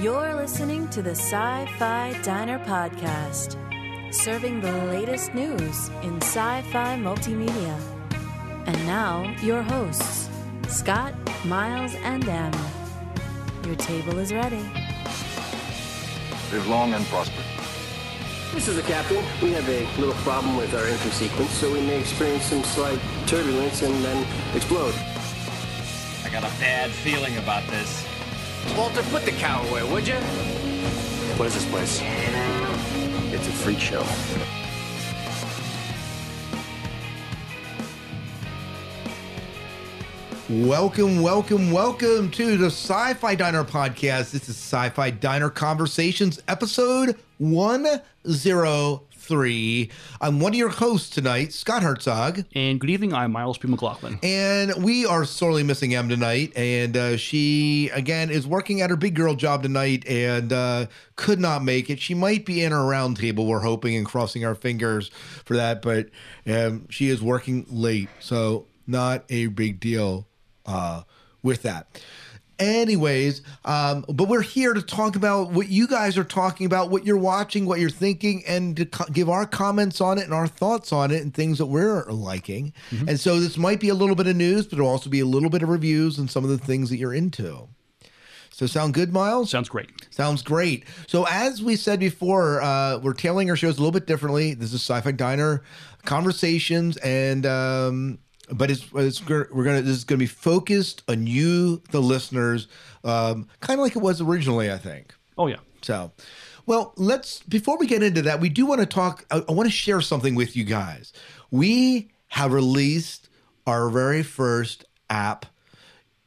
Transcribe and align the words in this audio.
You're 0.00 0.34
listening 0.34 0.88
to 0.96 1.02
the 1.02 1.10
Sci 1.10 1.66
Fi 1.78 2.18
Diner 2.22 2.58
Podcast, 2.60 3.58
serving 4.14 4.62
the 4.62 4.72
latest 4.86 5.34
news 5.34 5.90
in 6.02 6.16
sci 6.22 6.62
fi 6.72 6.96
multimedia. 6.96 7.78
And 8.64 8.86
now, 8.86 9.30
your 9.42 9.60
hosts, 9.60 10.30
Scott, 10.68 11.12
Miles, 11.44 11.94
and 11.96 12.26
Em. 12.26 12.50
Your 13.66 13.74
table 13.76 14.18
is 14.18 14.32
ready. 14.32 14.64
Live 16.50 16.66
long 16.66 16.94
and 16.94 17.04
prosper. 17.08 17.42
This 18.54 18.68
is 18.68 18.76
the 18.76 18.82
captain. 18.88 19.22
We 19.42 19.52
have 19.52 19.68
a 19.68 19.86
little 20.00 20.14
problem 20.24 20.56
with 20.56 20.72
our 20.72 20.86
entry 20.86 21.10
sequence, 21.10 21.50
so 21.50 21.70
we 21.70 21.82
may 21.82 22.00
experience 22.00 22.44
some 22.44 22.64
slight 22.64 22.98
turbulence 23.26 23.82
and 23.82 24.02
then 24.02 24.26
explode. 24.56 24.94
I 26.24 26.30
got 26.32 26.42
a 26.42 26.58
bad 26.58 26.90
feeling 26.90 27.36
about 27.36 27.68
this. 27.68 28.09
Walter, 28.76 29.02
put 29.04 29.24
the 29.24 29.32
cow 29.32 29.62
away, 29.68 29.82
would 29.90 30.06
you? 30.06 30.14
What 31.36 31.48
is 31.48 31.54
this 31.54 31.68
place? 31.70 32.00
It's 33.32 33.48
a 33.48 33.52
freak 33.52 33.78
show. 33.78 34.04
Welcome, 40.48 41.22
welcome, 41.22 41.70
welcome 41.70 42.30
to 42.32 42.56
the 42.56 42.66
Sci 42.66 43.14
Fi 43.14 43.34
Diner 43.34 43.64
podcast. 43.64 44.32
This 44.32 44.48
is 44.48 44.56
Sci 44.56 44.88
Fi 44.90 45.10
Diner 45.10 45.48
Conversations, 45.48 46.42
episode 46.48 47.16
103. 49.30 49.90
I'm 50.20 50.40
one 50.40 50.52
of 50.52 50.58
your 50.58 50.68
hosts 50.70 51.08
tonight, 51.08 51.52
Scott 51.52 51.82
Herzog, 51.84 52.44
And 52.54 52.80
good 52.80 52.90
evening, 52.90 53.14
I'm 53.14 53.30
Miles 53.30 53.58
P. 53.58 53.68
McLaughlin. 53.68 54.18
and 54.24 54.82
we 54.82 55.06
are 55.06 55.24
sorely 55.24 55.62
missing 55.62 55.94
Em 55.94 56.08
tonight. 56.08 56.52
And 56.56 56.96
uh, 56.96 57.16
she, 57.16 57.90
again, 57.94 58.30
is 58.30 58.44
working 58.46 58.80
at 58.80 58.90
her 58.90 58.96
big 58.96 59.14
girl 59.14 59.34
job 59.36 59.62
tonight 59.62 60.04
and 60.08 60.52
uh, 60.52 60.86
could 61.14 61.38
not 61.38 61.62
make 61.62 61.90
it. 61.90 62.00
She 62.00 62.12
might 62.14 62.44
be 62.44 62.62
in 62.64 62.72
our 62.72 62.84
round 62.86 63.18
table. 63.18 63.46
We're 63.46 63.60
hoping 63.60 63.94
and 63.96 64.04
crossing 64.04 64.44
our 64.44 64.56
fingers 64.56 65.10
for 65.44 65.56
that, 65.56 65.80
but 65.80 66.08
um, 66.46 66.88
she 66.90 67.08
is 67.08 67.22
working 67.22 67.66
late. 67.70 68.08
So, 68.18 68.66
not 68.86 69.24
a 69.28 69.46
big 69.46 69.78
deal 69.78 70.26
uh, 70.66 71.02
with 71.42 71.62
that. 71.62 72.02
Anyways, 72.60 73.40
um, 73.64 74.04
but 74.06 74.28
we're 74.28 74.42
here 74.42 74.74
to 74.74 74.82
talk 74.82 75.16
about 75.16 75.50
what 75.50 75.68
you 75.68 75.88
guys 75.88 76.18
are 76.18 76.24
talking 76.24 76.66
about, 76.66 76.90
what 76.90 77.06
you're 77.06 77.16
watching, 77.16 77.64
what 77.64 77.80
you're 77.80 77.88
thinking, 77.88 78.44
and 78.46 78.76
to 78.76 78.84
co- 78.84 79.06
give 79.10 79.30
our 79.30 79.46
comments 79.46 79.98
on 80.02 80.18
it 80.18 80.24
and 80.24 80.34
our 80.34 80.46
thoughts 80.46 80.92
on 80.92 81.10
it 81.10 81.22
and 81.22 81.32
things 81.32 81.56
that 81.56 81.66
we're 81.66 82.04
liking. 82.04 82.74
And 83.08 83.18
so 83.18 83.40
this 83.40 83.56
might 83.56 83.80
be 83.80 83.88
a 83.88 83.94
little 83.94 84.14
bit 84.14 84.26
of 84.26 84.36
news, 84.36 84.66
but 84.66 84.74
it'll 84.74 84.90
also 84.90 85.08
be 85.08 85.20
a 85.20 85.26
little 85.26 85.48
bit 85.48 85.62
of 85.62 85.70
reviews 85.70 86.18
and 86.18 86.30
some 86.30 86.44
of 86.44 86.50
the 86.50 86.58
things 86.58 86.90
that 86.90 86.98
you're 86.98 87.14
into. 87.14 87.66
So 88.50 88.66
sound 88.66 88.92
good, 88.92 89.10
Miles? 89.10 89.48
Sounds 89.48 89.70
great. 89.70 89.88
Sounds 90.10 90.42
great. 90.42 90.84
So 91.06 91.26
as 91.30 91.62
we 91.62 91.76
said 91.76 91.98
before, 91.98 92.60
uh, 92.60 92.98
we're 92.98 93.14
tailing 93.14 93.48
our 93.48 93.56
shows 93.56 93.78
a 93.78 93.80
little 93.80 93.90
bit 93.90 94.06
differently. 94.06 94.52
This 94.52 94.74
is 94.74 94.82
Sci-Fi 94.82 95.12
Diner 95.12 95.62
conversations, 96.04 96.98
and 96.98 97.46
um, 97.46 98.18
but 98.52 98.70
it's, 98.70 98.86
it's 98.94 99.26
we're 99.28 99.44
gonna 99.64 99.82
this 99.82 99.96
is 99.96 100.04
gonna 100.04 100.18
be 100.18 100.26
focused 100.26 101.02
on 101.08 101.26
you, 101.26 101.82
the 101.90 102.00
listeners, 102.00 102.68
um, 103.04 103.48
kind 103.60 103.78
of 103.78 103.84
like 103.84 103.96
it 103.96 104.02
was 104.02 104.20
originally, 104.20 104.70
I 104.70 104.78
think. 104.78 105.14
Oh, 105.38 105.46
yeah. 105.46 105.56
So, 105.82 106.12
well, 106.66 106.92
let's 106.96 107.42
before 107.44 107.78
we 107.78 107.86
get 107.86 108.02
into 108.02 108.22
that, 108.22 108.40
we 108.40 108.48
do 108.48 108.66
want 108.66 108.80
to 108.80 108.86
talk. 108.86 109.24
I, 109.30 109.42
I 109.48 109.52
want 109.52 109.68
to 109.68 109.74
share 109.74 110.00
something 110.00 110.34
with 110.34 110.56
you 110.56 110.64
guys. 110.64 111.12
We 111.50 112.10
have 112.28 112.52
released 112.52 113.28
our 113.66 113.88
very 113.88 114.22
first 114.22 114.84
app 115.08 115.46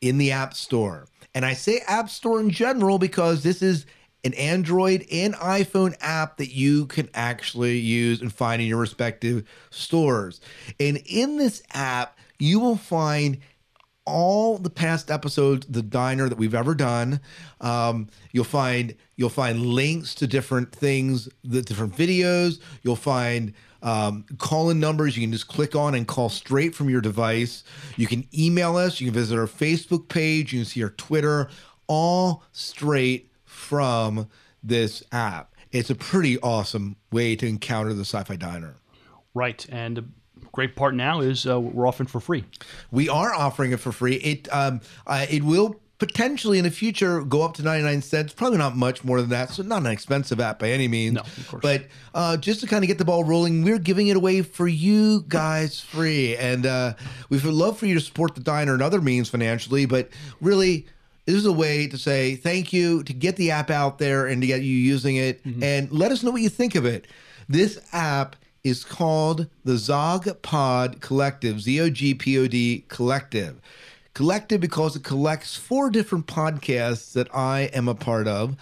in 0.02 0.18
the 0.18 0.32
App 0.32 0.54
Store, 0.54 1.08
and 1.36 1.46
I 1.46 1.54
say 1.54 1.82
App 1.88 2.10
Store 2.10 2.40
in 2.40 2.50
general 2.50 2.98
because 3.00 3.44
this 3.44 3.62
is 3.62 3.86
an 4.24 4.34
Android 4.36 5.06
and 5.12 5.34
iPhone 5.36 5.96
app 6.02 6.38
that 6.38 6.54
you 6.54 6.86
can 6.86 7.10
actually 7.14 7.78
use 7.78 8.22
and 8.22 8.34
find 8.34 8.62
in 8.62 8.68
your 8.68 8.80
respective 8.80 9.44
stores. 9.70 10.40
And 10.80 11.02
in 11.06 11.38
this 11.38 11.62
app, 11.74 12.18
you 12.40 12.60
will 12.60 12.78
find 12.78 13.40
all 14.06 14.58
the 14.58 14.70
past 14.70 15.10
episodes 15.10 15.66
the 15.68 15.82
diner 15.82 16.28
that 16.28 16.38
we've 16.38 16.56
ever 16.56 16.76
done. 16.76 17.20
Um, 17.62 18.10
you'll 18.32 18.44
find 18.44 18.96
you'll 19.16 19.30
find 19.30 19.66
links 19.66 20.16
to 20.16 20.28
different 20.28 20.72
things 20.72 21.30
the 21.44 21.62
different 21.62 21.96
videos. 21.96 22.60
You'll 22.82 22.96
find 22.96 23.54
um, 23.82 24.26
call-in 24.38 24.80
numbers 24.80 25.18
you 25.18 25.24
can 25.24 25.34
just 25.34 25.50
click 25.50 25.76
on 25.76 25.94
and 25.94 26.08
call 26.08 26.30
straight 26.30 26.74
from 26.74 26.90
your 26.90 27.02
device. 27.02 27.66
You 27.98 28.08
can 28.08 28.26
email 28.34 28.78
us. 28.78 29.02
You 29.02 29.08
can 29.08 29.14
visit 29.14 29.38
our 29.38 29.48
facebook 29.48 30.08
page. 30.08 30.54
You 30.54 30.60
can 30.60 30.66
see 30.66 30.84
our 30.84 30.90
twitter. 30.92 31.50
All 31.88 32.44
straight 32.54 33.33
from 33.64 34.28
this 34.62 35.04
app 35.12 35.56
it's 35.72 35.90
a 35.90 35.96
pretty 35.96 36.38
awesome 36.40 36.96
way 37.12 37.36
to 37.36 37.48
encounter 37.48 37.94
the 37.94 38.06
sci-fi 38.06 38.36
diner 38.36 38.76
Right. 39.34 39.66
And 39.70 39.98
the 39.98 40.06
great 40.52 40.76
part 40.76 40.96
now 40.96 41.22
is 41.22 41.48
uh, 41.48 41.60
we're 41.60 41.88
offering 41.88 42.08
for 42.08 42.20
free. 42.20 42.46
We 42.92 43.10
are 43.10 43.34
offering 43.34 43.72
it 43.72 43.80
for 43.80 43.92
free. 43.92 44.16
It 44.16 44.48
um 44.54 44.82
uh, 45.08 45.26
it 45.30 45.44
will 45.44 45.80
potentially 46.00 46.58
in 46.58 46.66
the 46.66 46.72
future 46.72 47.22
go 47.24 47.44
up 47.44 47.54
to 47.56 47.64
99 47.64 48.02
cents. 48.02 48.34
Probably 48.34 48.58
not 48.58 48.76
much 48.76 49.04
more 49.04 49.22
than 49.22 49.30
that. 49.30 49.52
So 49.52 49.64
not 49.64 49.82
an 49.82 49.88
expensive 49.88 50.40
app 50.40 50.60
by 50.60 50.70
any 50.70 50.88
means. 50.88 51.16
No, 51.16 51.22
of 51.22 51.48
course. 51.48 51.62
But 51.62 51.86
uh, 52.14 52.38
just 52.38 52.60
to 52.60 52.68
kind 52.68 52.84
of 52.84 52.90
get 52.90 52.98
the 52.98 53.06
ball 53.06 53.24
rolling, 53.24 53.64
we're 53.64 53.80
giving 53.80 54.08
it 54.08 54.18
away 54.18 54.42
for 54.42 54.68
you 54.68 55.24
guys 55.28 55.80
free. 55.80 56.36
And 56.36 56.66
uh, 56.66 56.96
we 57.30 57.38
would 57.38 57.54
love 57.54 57.78
for 57.78 57.86
you 57.86 57.94
to 57.94 58.02
support 58.02 58.36
the 58.36 58.42
diner 58.42 58.74
and 58.74 58.82
other 58.82 59.00
means 59.00 59.30
financially. 59.30 59.86
But 59.86 60.10
really, 60.42 60.88
this 61.26 61.36
is 61.36 61.46
a 61.46 61.54
way 61.54 61.88
to 61.88 61.98
say 61.98 62.36
thank 62.36 62.74
you, 62.74 63.04
to 63.04 63.14
get 63.14 63.36
the 63.36 63.52
app 63.52 63.70
out 63.70 63.98
there 63.98 64.28
and 64.28 64.42
to 64.42 64.48
get 64.48 64.62
you 64.62 64.76
using 64.76 65.16
it. 65.16 65.44
Mm-hmm. 65.44 65.64
And 65.64 65.92
let 65.92 66.12
us 66.12 66.24
know 66.24 66.32
what 66.32 66.42
you 66.42 66.50
think 66.50 66.76
of 66.76 66.86
it. 66.86 67.08
This 67.48 67.80
app 67.92 68.36
is 68.64 68.84
called 68.84 69.48
the 69.64 69.78
Zog 69.78 70.42
Pod 70.42 71.02
Collective, 71.02 71.62
Z 71.62 71.82
O 71.82 71.90
G 71.90 72.14
P 72.14 72.38
O 72.38 72.48
D 72.48 72.86
Collective. 72.88 73.60
Collective 74.14 74.62
because 74.62 74.96
it 74.96 75.04
collects 75.04 75.58
four 75.58 75.90
different 75.90 76.28
podcasts 76.28 77.14
that 77.14 77.34
I 77.34 77.62
am 77.74 77.88
a 77.88 77.96
part 77.96 78.28
of, 78.28 78.56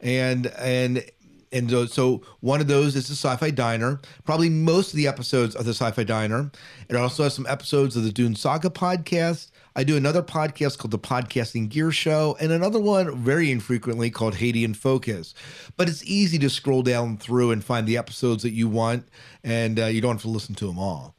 and 0.00 0.48
and 0.58 1.02
and 1.50 1.70
so, 1.70 1.86
so 1.86 2.22
one 2.40 2.60
of 2.60 2.66
those 2.68 2.94
is 2.94 3.08
the 3.08 3.14
Sci-Fi 3.14 3.50
Diner. 3.50 4.00
Probably 4.24 4.50
most 4.50 4.90
of 4.90 4.96
the 4.96 5.08
episodes 5.08 5.56
of 5.56 5.64
the 5.64 5.72
Sci-Fi 5.72 6.04
Diner. 6.04 6.50
It 6.90 6.96
also 6.96 7.22
has 7.22 7.34
some 7.34 7.46
episodes 7.46 7.96
of 7.96 8.04
the 8.04 8.12
Dune 8.12 8.36
Saga 8.36 8.68
podcast. 8.68 9.50
I 9.78 9.84
do 9.84 9.96
another 9.96 10.24
podcast 10.24 10.76
called 10.76 10.90
the 10.90 10.98
Podcasting 10.98 11.68
Gear 11.68 11.92
Show, 11.92 12.36
and 12.40 12.50
another 12.50 12.80
one 12.80 13.16
very 13.16 13.52
infrequently 13.52 14.10
called 14.10 14.34
Haiti 14.34 14.64
in 14.64 14.74
Focus. 14.74 15.34
But 15.76 15.88
it's 15.88 16.02
easy 16.02 16.36
to 16.40 16.50
scroll 16.50 16.82
down 16.82 17.16
through 17.16 17.52
and 17.52 17.62
find 17.62 17.86
the 17.86 17.96
episodes 17.96 18.42
that 18.42 18.50
you 18.50 18.68
want, 18.68 19.06
and 19.44 19.78
uh, 19.78 19.84
you 19.86 20.00
don't 20.00 20.16
have 20.16 20.22
to 20.22 20.30
listen 20.30 20.56
to 20.56 20.66
them 20.66 20.80
all. 20.80 21.14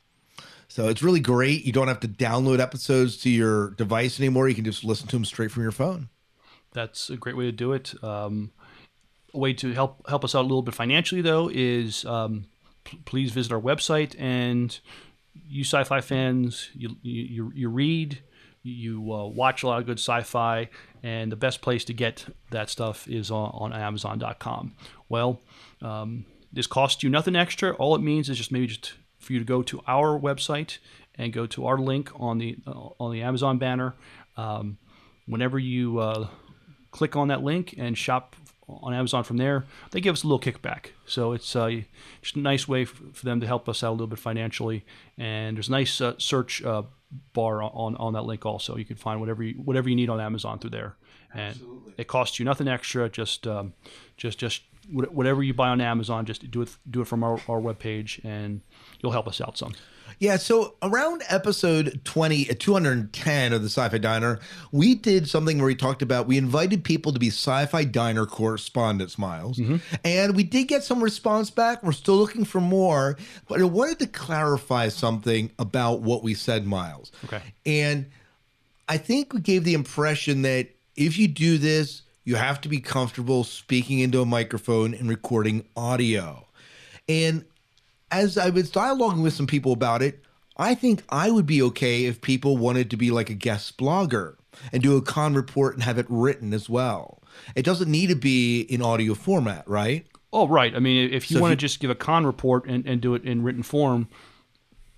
So 0.67 0.89
it's 0.89 1.01
really 1.01 1.21
great. 1.21 1.63
You 1.63 1.71
don't 1.71 1.87
have 1.87 2.01
to 2.01 2.09
download 2.09 2.59
episodes 2.59 3.15
to 3.19 3.29
your 3.29 3.69
device 3.69 4.19
anymore. 4.19 4.49
You 4.49 4.55
can 4.55 4.65
just 4.65 4.83
listen 4.83 5.07
to 5.07 5.15
them 5.15 5.23
straight 5.23 5.51
from 5.51 5.63
your 5.63 5.71
phone. 5.71 6.09
That's 6.73 7.09
a 7.09 7.15
great 7.15 7.37
way 7.37 7.45
to 7.45 7.53
do 7.53 7.71
it. 7.71 7.93
Um, 8.03 8.51
a 9.33 9.37
way 9.37 9.53
to 9.53 9.71
help 9.71 10.05
help 10.09 10.25
us 10.25 10.35
out 10.35 10.41
a 10.41 10.49
little 10.49 10.63
bit 10.63 10.75
financially, 10.75 11.21
though, 11.21 11.49
is 11.49 12.03
um, 12.03 12.47
p- 12.83 12.99
please 13.05 13.31
visit 13.31 13.53
our 13.53 13.61
website 13.61 14.19
and 14.19 14.77
you 15.47 15.63
sci-fi 15.63 16.01
fans, 16.01 16.71
you 16.73 16.97
you, 17.01 17.53
you 17.55 17.69
read, 17.69 18.19
you 18.63 19.13
uh, 19.13 19.25
watch 19.27 19.63
a 19.63 19.67
lot 19.67 19.79
of 19.79 19.85
good 19.85 19.99
sci-fi, 19.99 20.69
and 21.03 21.31
the 21.31 21.35
best 21.35 21.61
place 21.61 21.85
to 21.85 21.93
get 21.93 22.25
that 22.51 22.69
stuff 22.69 23.07
is 23.07 23.31
on, 23.31 23.51
on 23.53 23.73
Amazon.com. 23.73 24.75
Well, 25.07 25.41
um, 25.81 26.25
this 26.51 26.67
costs 26.67 27.03
you 27.03 27.09
nothing 27.09 27.35
extra. 27.35 27.73
All 27.75 27.95
it 27.95 28.01
means 28.01 28.29
is 28.29 28.37
just 28.37 28.51
maybe 28.51 28.67
just 28.67 28.93
for 29.19 29.33
you 29.33 29.39
to 29.39 29.45
go 29.45 29.61
to 29.63 29.81
our 29.87 30.19
website 30.19 30.79
and 31.15 31.33
go 31.33 31.45
to 31.45 31.65
our 31.67 31.77
link 31.77 32.11
on 32.15 32.37
the 32.37 32.57
uh, 32.65 32.89
on 32.99 33.11
the 33.11 33.21
Amazon 33.21 33.57
banner. 33.57 33.95
Um, 34.37 34.77
whenever 35.25 35.59
you 35.59 35.99
uh, 35.99 36.27
click 36.91 37.15
on 37.15 37.27
that 37.27 37.43
link 37.43 37.75
and 37.77 37.97
shop 37.97 38.35
on 38.81 38.93
Amazon 38.93 39.23
from 39.23 39.37
there, 39.37 39.65
they 39.91 40.01
give 40.01 40.13
us 40.13 40.23
a 40.23 40.27
little 40.27 40.39
kickback. 40.39 40.91
So 41.05 41.33
it's 41.33 41.55
uh, 41.55 41.81
just 42.21 42.35
a 42.35 42.39
nice 42.39 42.67
way 42.67 42.83
f- 42.83 43.01
for 43.13 43.25
them 43.25 43.39
to 43.41 43.47
help 43.47 43.67
us 43.67 43.83
out 43.83 43.91
a 43.91 43.91
little 43.91 44.07
bit 44.07 44.19
financially. 44.19 44.85
And 45.17 45.57
there's 45.57 45.69
a 45.69 45.71
nice 45.71 46.01
uh, 46.01 46.13
search 46.17 46.63
uh, 46.63 46.83
bar 47.33 47.61
on, 47.63 47.95
on 47.95 48.13
that 48.13 48.23
link 48.23 48.45
also. 48.45 48.77
You 48.77 48.85
can 48.85 48.95
find 48.95 49.19
whatever 49.19 49.43
you, 49.43 49.55
whatever 49.55 49.89
you 49.89 49.95
need 49.95 50.09
on 50.09 50.19
Amazon 50.19 50.59
through 50.59 50.71
there. 50.71 50.95
And 51.33 51.59
it 51.97 52.07
costs 52.07 52.39
you 52.39 52.45
nothing 52.45 52.67
extra. 52.67 53.07
Just 53.09 53.45
um, 53.45 53.73
just 54.17 54.39
just 54.39 54.63
whatever 54.91 55.43
you 55.43 55.53
buy 55.53 55.69
on 55.69 55.81
Amazon, 55.81 56.25
just 56.25 56.49
do 56.49 56.61
it 56.61 56.75
do 56.89 57.01
it 57.01 57.05
from 57.05 57.23
our, 57.23 57.33
our 57.47 57.61
webpage, 57.61 58.23
and 58.23 58.61
you'll 59.01 59.11
help 59.11 59.27
us 59.27 59.41
out 59.41 59.57
some. 59.57 59.73
Yeah, 60.17 60.35
so 60.35 60.75
around 60.81 61.23
episode 61.29 62.01
20, 62.03 62.49
uh, 62.49 62.53
210 62.59 63.53
of 63.53 63.61
the 63.61 63.69
Sci 63.69 63.87
Fi 63.87 63.97
Diner, 63.99 64.39
we 64.71 64.95
did 64.95 65.29
something 65.29 65.57
where 65.57 65.67
we 65.67 65.75
talked 65.75 66.01
about, 66.01 66.27
we 66.27 66.37
invited 66.37 66.83
people 66.83 67.13
to 67.13 67.19
be 67.19 67.27
Sci 67.27 67.65
Fi 67.67 67.83
Diner 67.85 68.25
correspondents, 68.25 69.17
Miles. 69.17 69.61
And 70.03 70.35
we 70.35 70.43
did 70.43 70.67
get 70.67 70.83
some 70.83 71.01
response 71.01 71.49
back. 71.51 71.83
We're 71.83 71.93
still 71.93 72.17
looking 72.17 72.43
for 72.43 72.59
more, 72.59 73.17
but 73.47 73.61
I 73.61 73.63
wanted 73.63 73.99
to 73.99 74.07
clarify 74.07 74.89
something 74.89 75.51
about 75.57 76.01
what 76.01 76.21
we 76.21 76.33
said, 76.33 76.65
Miles. 76.65 77.11
Okay. 77.25 77.41
And 77.65 78.07
I 78.89 78.97
think 78.97 79.33
we 79.33 79.39
gave 79.39 79.63
the 79.63 79.73
impression 79.73 80.41
that 80.41 80.69
if 80.95 81.17
you 81.17 81.27
do 81.29 81.57
this, 81.57 82.01
you 82.29 82.35
have 82.35 82.61
to 82.61 82.69
be 82.69 82.79
comfortable 82.79 83.43
speaking 83.43 83.97
into 83.97 84.21
a 84.21 84.25
microphone 84.25 84.93
and 84.93 85.09
recording 85.09 85.65
audio. 85.75 86.45
And 87.07 87.43
as 88.11 88.37
I 88.37 88.51
was 88.51 88.69
dialoguing 88.69 89.23
with 89.23 89.33
some 89.33 89.47
people 89.47 89.71
about 89.71 90.03
it, 90.03 90.23
I 90.55 90.75
think 90.75 91.01
I 91.09 91.31
would 91.31 91.47
be 91.47 91.59
okay 91.63 92.05
if 92.05 92.21
people 92.21 92.55
wanted 92.55 92.91
to 92.91 92.97
be 92.97 93.09
like 93.09 93.31
a 93.31 93.33
guest 93.33 93.79
blogger 93.79 94.35
and 94.71 94.83
do 94.83 94.95
a 94.95 95.01
con 95.01 95.33
report 95.33 95.73
and 95.73 95.81
have 95.81 95.97
it 95.97 96.05
written 96.07 96.53
as 96.53 96.69
well. 96.69 97.19
It 97.55 97.65
doesn't 97.65 97.89
need 97.89 98.09
to 98.09 98.15
be 98.15 98.61
in 98.61 98.83
audio 98.83 99.15
format, 99.15 99.67
right? 99.67 100.05
Oh, 100.31 100.47
right. 100.47 100.75
I 100.75 100.79
mean, 100.79 101.11
if 101.11 101.31
you 101.31 101.37
So 101.37 101.41
want 101.41 101.53
to 101.53 101.55
just 101.55 101.79
give 101.79 101.89
a 101.89 101.95
con 101.95 102.27
report 102.27 102.69
and, 102.69 102.85
and 102.85 103.01
do 103.01 103.15
it 103.15 103.23
in 103.23 103.41
written 103.41 103.63
form, 103.63 104.07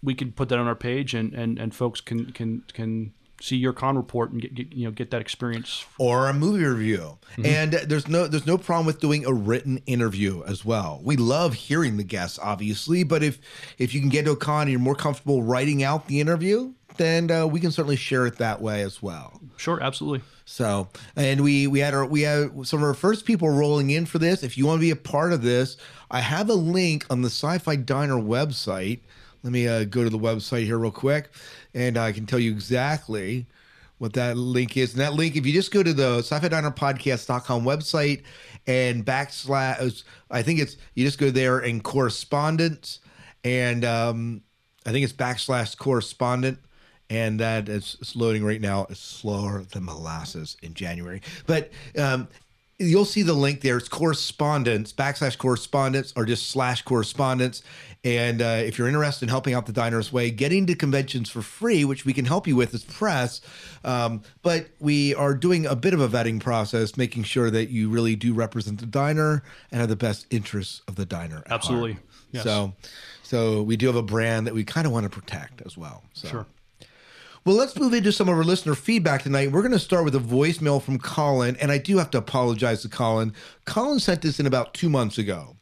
we 0.04 0.16
can 0.16 0.34
put 0.34 0.50
that 0.50 0.60
on 0.60 0.68
our 0.68 0.76
page, 0.76 1.14
and, 1.14 1.34
and, 1.34 1.58
and 1.58 1.74
folks 1.74 2.02
can 2.02 2.34
can 2.34 2.64
can 2.74 3.14
see 3.42 3.58
your 3.58 3.74
con 3.74 3.98
report 3.98 4.32
and 4.32 4.42
get, 4.42 4.54
get 4.54 4.74
you 4.74 4.86
know 4.86 4.92
get 4.92 5.12
that 5.12 5.22
experience. 5.22 5.86
or 5.98 6.28
a 6.30 6.34
movie 6.34 6.64
review. 6.64 7.18
And 7.44 7.74
there's 7.74 8.08
no 8.08 8.28
there's 8.28 8.46
no 8.46 8.58
problem 8.58 8.86
with 8.86 9.00
doing 9.00 9.26
a 9.26 9.34
written 9.34 9.82
interview 9.86 10.44
as 10.44 10.64
well. 10.64 11.02
We 11.04 11.18
love 11.18 11.54
hearing 11.54 11.98
the 11.98 12.04
guests, 12.04 12.40
obviously, 12.42 13.04
but 13.04 13.24
if 13.24 13.40
if 13.78 13.94
you 13.94 14.00
can 14.00 14.10
get 14.10 14.26
to 14.26 14.32
a 14.32 14.38
con 14.38 14.64
and 14.64 14.72
you're 14.72 14.80
more 14.80 14.96
comfortable 14.96 15.44
writing 15.44 15.84
out 15.84 16.08
the 16.08 16.20
interview, 16.20 16.74
then 16.98 17.32
uh, 17.32 17.48
we 17.48 17.60
can 17.60 17.72
certainly 17.72 17.96
share 17.96 18.26
it 18.26 18.38
that 18.38 18.62
way 18.62 18.82
as 18.82 19.02
well. 19.02 19.40
Sure, 19.58 19.82
absolutely. 19.82 20.22
So, 20.46 20.90
and 21.16 21.42
we 21.42 21.68
we 21.68 21.80
had 21.80 21.94
our 21.94 22.06
we 22.06 22.22
had 22.22 22.66
some 22.66 22.80
of 22.80 22.86
our 22.86 22.94
first 22.94 23.26
people 23.26 23.50
rolling 23.50 23.90
in 23.90 24.06
for 24.06 24.20
this. 24.20 24.44
If 24.44 24.58
you 24.58 24.66
want 24.66 24.80
to 24.80 24.82
be 24.82 24.92
a 24.92 24.96
part 24.96 25.34
of 25.34 25.42
this, 25.42 25.78
I 26.10 26.20
have 26.20 26.50
a 26.50 26.54
link 26.54 27.06
on 27.10 27.22
the 27.22 27.30
Sci-Fi 27.30 27.78
Diner 27.78 28.16
website. 28.16 29.00
Let 29.44 29.54
me 29.54 29.68
uh, 29.68 29.86
go 29.86 30.04
to 30.04 30.10
the 30.10 30.20
website 30.20 30.66
here 30.66 30.78
real 30.78 30.92
quick, 30.92 31.30
and 31.74 31.98
I 31.98 32.12
can 32.12 32.26
tell 32.26 32.40
you 32.40 32.52
exactly 32.52 33.46
what 33.98 34.14
that 34.14 34.36
link 34.38 34.78
is. 34.78 34.94
And 34.94 35.02
that 35.02 35.14
link, 35.14 35.36
if 35.36 35.46
you 35.46 35.54
just 35.54 35.72
go 35.72 35.84
to 35.84 35.94
the 35.94 36.20
sci-fi 36.20 36.48
diner 36.48 36.72
podcast.com 36.72 37.64
website 37.64 38.24
and 38.68 39.06
backslash, 39.06 40.04
I 40.30 40.42
think 40.42 40.60
it's 40.60 40.78
you 40.96 41.06
just 41.06 41.20
go 41.20 41.30
there 41.30 41.60
and 41.60 41.84
correspondence, 41.84 43.00
and 43.44 43.86
um, 43.86 44.42
I 44.86 44.92
think 44.92 45.04
it's 45.04 45.14
backslash 45.14 45.78
correspondent 45.78 46.60
and 47.12 47.42
that 47.42 47.68
is 47.68 47.98
it's 48.00 48.16
loading 48.16 48.44
right 48.44 48.62
now. 48.62 48.88
It's 48.90 49.02
slower 49.02 49.64
than 49.64 49.84
molasses 49.84 50.56
in 50.64 50.74
January, 50.74 51.22
but 51.46 51.70
um, 51.98 52.30
you'll 52.82 53.06
see 53.06 53.22
the 53.22 53.34
link 53.34 53.62
there. 53.62 53.78
It's 53.78 53.88
correspondence 53.88 54.92
backslash 54.94 55.38
correspondence 55.38 56.14
or 56.16 56.26
just 56.26 56.50
slash 56.50 56.82
correspondence. 56.82 57.64
And 58.04 58.42
uh, 58.42 58.64
if 58.66 58.78
you're 58.78 58.88
interested 58.88 59.26
in 59.26 59.30
helping 59.30 59.54
out 59.54 59.68
the 59.68 59.74
Diners 59.74 60.12
Way, 60.12 60.32
getting 60.32 60.66
to 60.66 60.76
conventions 60.76 61.30
for 61.30 61.42
free, 61.42 61.86
which 61.86 62.04
we 62.04 62.14
can 62.14 62.26
help 62.26 62.48
you 62.48 62.56
with 62.56 62.74
as 62.74 62.84
press, 62.84 63.42
um, 63.84 64.24
but 64.42 64.70
we 64.80 65.14
are 65.14 65.36
doing 65.36 65.68
a 65.68 65.76
bit 65.76 65.94
of 65.94 66.02
a 66.02 66.10
vetting 66.10 66.40
process, 66.40 66.98
making 66.98 67.24
sure 67.24 67.52
that 67.52 67.70
you 67.70 67.90
really 67.90 68.16
do 68.16 68.34
represent 68.34 68.80
the 68.80 68.88
diner 68.88 69.44
and 69.72 69.80
have 69.82 69.90
the 69.90 69.96
best 69.96 70.26
interests 70.32 70.82
of 70.88 70.96
the 70.96 71.06
diner. 71.06 71.44
Absolutely. 71.50 71.98
Yes. 72.32 72.44
So, 72.44 72.74
so 73.22 73.62
we 73.62 73.78
do 73.78 73.86
have 73.88 73.96
a 73.96 74.04
brand 74.04 74.48
that 74.48 74.54
we 74.54 74.64
kind 74.64 74.88
of 74.88 74.94
want 74.94 75.04
to 75.04 75.10
protect 75.10 75.62
as 75.62 75.78
well. 75.78 76.04
So. 76.14 76.28
Sure. 76.28 76.46
Well, 77.44 77.56
let's 77.56 77.76
move 77.80 77.96
into 77.96 78.12
some 78.12 78.30
of 78.30 78.38
our 78.38 78.44
listener 78.44 78.76
feedback 78.76 79.24
tonight. 79.24 79.52
We're 79.52 79.64
going 79.64 79.72
to 79.72 79.80
start 79.80 80.06
with 80.06 80.14
a 80.14 80.20
voicemail 80.20 80.80
from 80.80 81.00
Colin, 81.00 81.58
and 81.60 81.72
I 81.72 81.80
do 81.80 81.98
have 81.98 82.12
to 82.12 82.20
apologize 82.20 82.84
to 82.84 82.90
Colin. 82.90 83.34
Colin 83.66 84.00
sent 84.00 84.22
this 84.22 84.40
in 84.40 84.46
about 84.46 84.76
two 84.76 84.90
months 84.90 85.18
ago. 85.18 85.56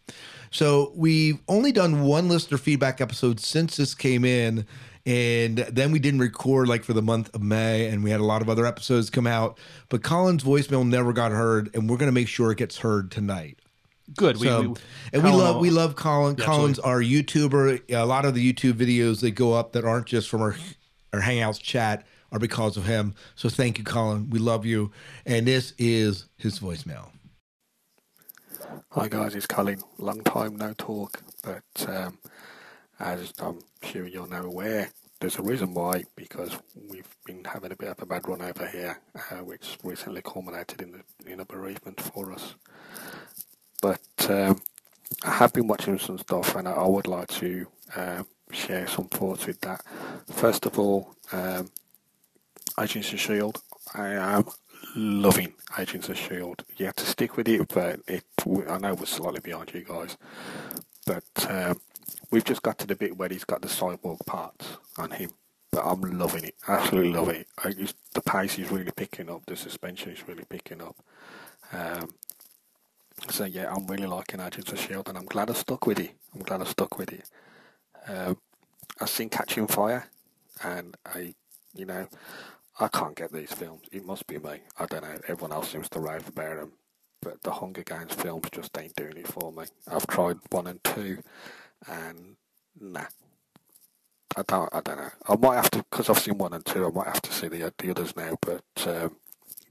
So 0.51 0.91
we've 0.93 1.39
only 1.47 1.71
done 1.71 2.01
one 2.01 2.27
listener 2.27 2.57
feedback 2.57 2.99
episode 2.99 3.39
since 3.39 3.77
this 3.77 3.95
came 3.95 4.25
in, 4.25 4.67
and 5.05 5.59
then 5.59 5.93
we 5.93 5.99
didn't 5.99 6.19
record 6.19 6.67
like 6.67 6.83
for 6.83 6.91
the 6.91 7.01
month 7.01 7.33
of 7.33 7.41
May, 7.41 7.87
and 7.87 8.03
we 8.03 8.11
had 8.11 8.19
a 8.19 8.25
lot 8.25 8.41
of 8.41 8.49
other 8.49 8.65
episodes 8.65 9.09
come 9.09 9.25
out. 9.25 9.57
But 9.87 10.03
Colin's 10.03 10.43
voicemail 10.43 10.85
never 10.85 11.13
got 11.13 11.31
heard, 11.31 11.73
and 11.73 11.89
we're 11.89 11.95
going 11.95 12.09
to 12.09 12.13
make 12.13 12.27
sure 12.27 12.51
it 12.51 12.57
gets 12.57 12.79
heard 12.79 13.09
tonight. 13.09 13.57
Good. 14.17 14.35
We, 14.37 14.47
So, 14.47 14.61
we, 14.61 14.75
and 15.13 15.23
we 15.23 15.29
love 15.29 15.61
we 15.61 15.69
love 15.69 15.95
Colin. 15.95 16.35
Yeah, 16.37 16.43
Colin's 16.43 16.79
our 16.79 16.99
YouTuber. 16.99 17.89
A 17.89 18.05
lot 18.05 18.25
of 18.25 18.33
the 18.33 18.53
YouTube 18.53 18.73
videos 18.73 19.21
that 19.21 19.31
go 19.31 19.53
up 19.53 19.71
that 19.73 19.85
aren't 19.85 20.07
just 20.07 20.27
from 20.27 20.41
our 20.41 20.57
our 21.13 21.21
Hangouts 21.21 21.61
chat 21.61 22.06
are 22.31 22.39
because 22.39 22.77
of 22.77 22.85
him. 22.85 23.15
So 23.35 23.50
thank 23.50 23.77
you, 23.77 23.83
Colin. 23.83 24.29
We 24.29 24.39
love 24.39 24.65
you. 24.65 24.91
And 25.25 25.47
this 25.47 25.73
is 25.77 26.25
his 26.38 26.59
voicemail. 26.59 27.09
Hi 28.91 29.07
guys, 29.07 29.35
it's 29.35 29.47
Colin. 29.47 29.81
Long 29.97 30.21
time 30.21 30.56
no 30.56 30.73
talk, 30.77 31.21
but 31.44 31.63
um, 31.88 32.19
as 33.00 33.33
I'm 33.39 33.59
sure 33.83 34.07
you're 34.07 34.27
now 34.27 34.44
aware, 34.44 34.89
there's 35.19 35.38
a 35.38 35.41
reason 35.41 35.73
why 35.73 36.03
because 36.15 36.56
we've 36.89 37.15
been 37.25 37.44
having 37.45 37.71
a 37.71 37.75
bit 37.75 37.89
of 37.89 38.01
a 38.01 38.06
bad 38.06 38.27
run 38.27 38.41
over 38.41 38.67
here, 38.67 39.00
uh, 39.15 39.44
which 39.44 39.77
recently 39.83 40.21
culminated 40.21 40.81
in 40.81 40.91
the, 40.91 41.31
in 41.31 41.39
a 41.39 41.45
bereavement 41.45 42.00
for 42.01 42.31
us. 42.31 42.56
But 43.81 44.01
um, 44.29 44.61
I 45.23 45.31
have 45.31 45.53
been 45.53 45.67
watching 45.67 45.97
some 45.97 46.17
stuff, 46.17 46.56
and 46.56 46.67
I, 46.67 46.73
I 46.73 46.88
would 46.88 47.07
like 47.07 47.29
to 47.29 47.67
uh, 47.95 48.23
share 48.51 48.87
some 48.87 49.07
thoughts 49.07 49.45
with 49.45 49.61
that. 49.61 49.83
First 50.31 50.65
of 50.65 50.79
all, 50.79 51.15
um, 51.31 51.69
Agents 52.79 53.11
of 53.13 53.19
Shield. 53.19 53.61
I 53.93 54.09
am 54.09 54.45
loving 54.95 55.53
Agents 55.77 56.09
of 56.09 56.17
Shield. 56.17 56.63
You 56.77 56.85
have 56.85 56.95
to 56.95 57.05
stick 57.05 57.37
with 57.37 57.47
it, 57.47 57.67
but 57.73 57.99
it. 58.07 58.23
I 58.67 58.77
know 58.77 58.93
we're 58.93 59.05
slightly 59.05 59.39
behind 59.41 59.73
you 59.73 59.83
guys, 59.83 60.17
but 61.05 61.23
um, 61.49 61.79
we've 62.31 62.43
just 62.43 62.61
got 62.61 62.77
to 62.79 62.87
the 62.87 62.95
bit 62.95 63.17
where 63.17 63.29
he's 63.29 63.43
got 63.43 63.61
the 63.61 63.67
cyborg 63.67 64.25
parts 64.25 64.77
on 64.97 65.11
him. 65.11 65.31
But 65.71 65.83
I'm 65.85 66.01
loving 66.01 66.45
it, 66.45 66.55
absolutely 66.67 67.13
loving 67.13 67.35
it. 67.41 67.47
I 67.63 67.73
the 68.13 68.21
pace 68.21 68.57
is 68.57 68.71
really 68.71 68.91
picking 68.91 69.29
up. 69.29 69.45
The 69.45 69.55
suspension 69.55 70.11
is 70.11 70.27
really 70.27 70.45
picking 70.49 70.81
up. 70.81 70.95
Um, 71.71 72.15
so 73.29 73.45
yeah, 73.45 73.71
I'm 73.71 73.85
really 73.85 74.07
liking 74.07 74.39
Agents 74.39 74.71
of 74.71 74.79
Shield, 74.79 75.09
and 75.09 75.17
I'm 75.17 75.25
glad 75.25 75.49
I 75.49 75.53
stuck 75.53 75.85
with 75.85 75.99
it. 75.99 76.11
I'm 76.33 76.41
glad 76.41 76.61
I 76.61 76.65
stuck 76.65 76.97
with 76.97 77.13
it. 77.13 77.29
Um, 78.07 78.37
I've 78.99 79.09
seen 79.09 79.29
Catching 79.29 79.67
Fire, 79.67 80.07
and 80.63 80.97
I, 81.05 81.33
you 81.75 81.85
know, 81.85 82.07
I 82.79 82.87
can't 82.87 83.15
get 83.15 83.31
these 83.31 83.51
films. 83.51 83.87
It 83.91 84.05
must 84.05 84.27
be 84.27 84.37
me. 84.39 84.61
I 84.77 84.85
don't 84.85 85.03
know. 85.03 85.17
Everyone 85.27 85.51
else 85.53 85.71
seems 85.71 85.89
to 85.89 85.99
rave 85.99 86.27
about 86.27 86.57
them, 86.57 86.73
but 87.21 87.41
the 87.43 87.51
Hunger 87.51 87.83
Games 87.83 88.13
films 88.13 88.47
just 88.51 88.77
ain't 88.77 88.95
doing 88.95 89.17
it 89.17 89.27
for 89.27 89.51
me. 89.51 89.65
I've 89.87 90.07
tried 90.07 90.37
one 90.51 90.67
and 90.67 90.83
two, 90.83 91.23
and 91.87 92.35
nah. 92.79 93.05
I 94.37 94.43
don't. 94.47 94.69
I 94.73 94.81
don't 94.81 94.97
know. 94.97 95.09
I 95.27 95.35
might 95.35 95.55
have 95.55 95.71
to 95.71 95.79
because 95.79 96.09
I've 96.09 96.19
seen 96.19 96.37
one 96.37 96.53
and 96.53 96.65
two. 96.65 96.85
I 96.85 96.91
might 96.91 97.07
have 97.07 97.21
to 97.23 97.33
see 97.33 97.47
the 97.47 97.73
the 97.77 97.91
others 97.91 98.15
now. 98.15 98.37
But 98.41 98.63
um, 98.87 99.15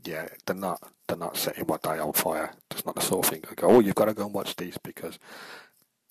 yeah, 0.04 0.28
they're 0.46 0.56
not. 0.56 0.80
They're 1.06 1.16
not 1.16 1.36
setting 1.36 1.64
my 1.68 1.78
day 1.82 1.98
on 1.98 2.12
fire. 2.12 2.52
It's 2.70 2.84
not 2.84 2.96
the 2.96 3.00
sort 3.02 3.26
of 3.26 3.32
thing 3.32 3.44
I 3.50 3.54
go. 3.54 3.68
Oh, 3.68 3.80
you've 3.80 3.94
got 3.94 4.06
to 4.06 4.14
go 4.14 4.24
and 4.26 4.34
watch 4.34 4.56
these 4.56 4.78
because 4.78 5.18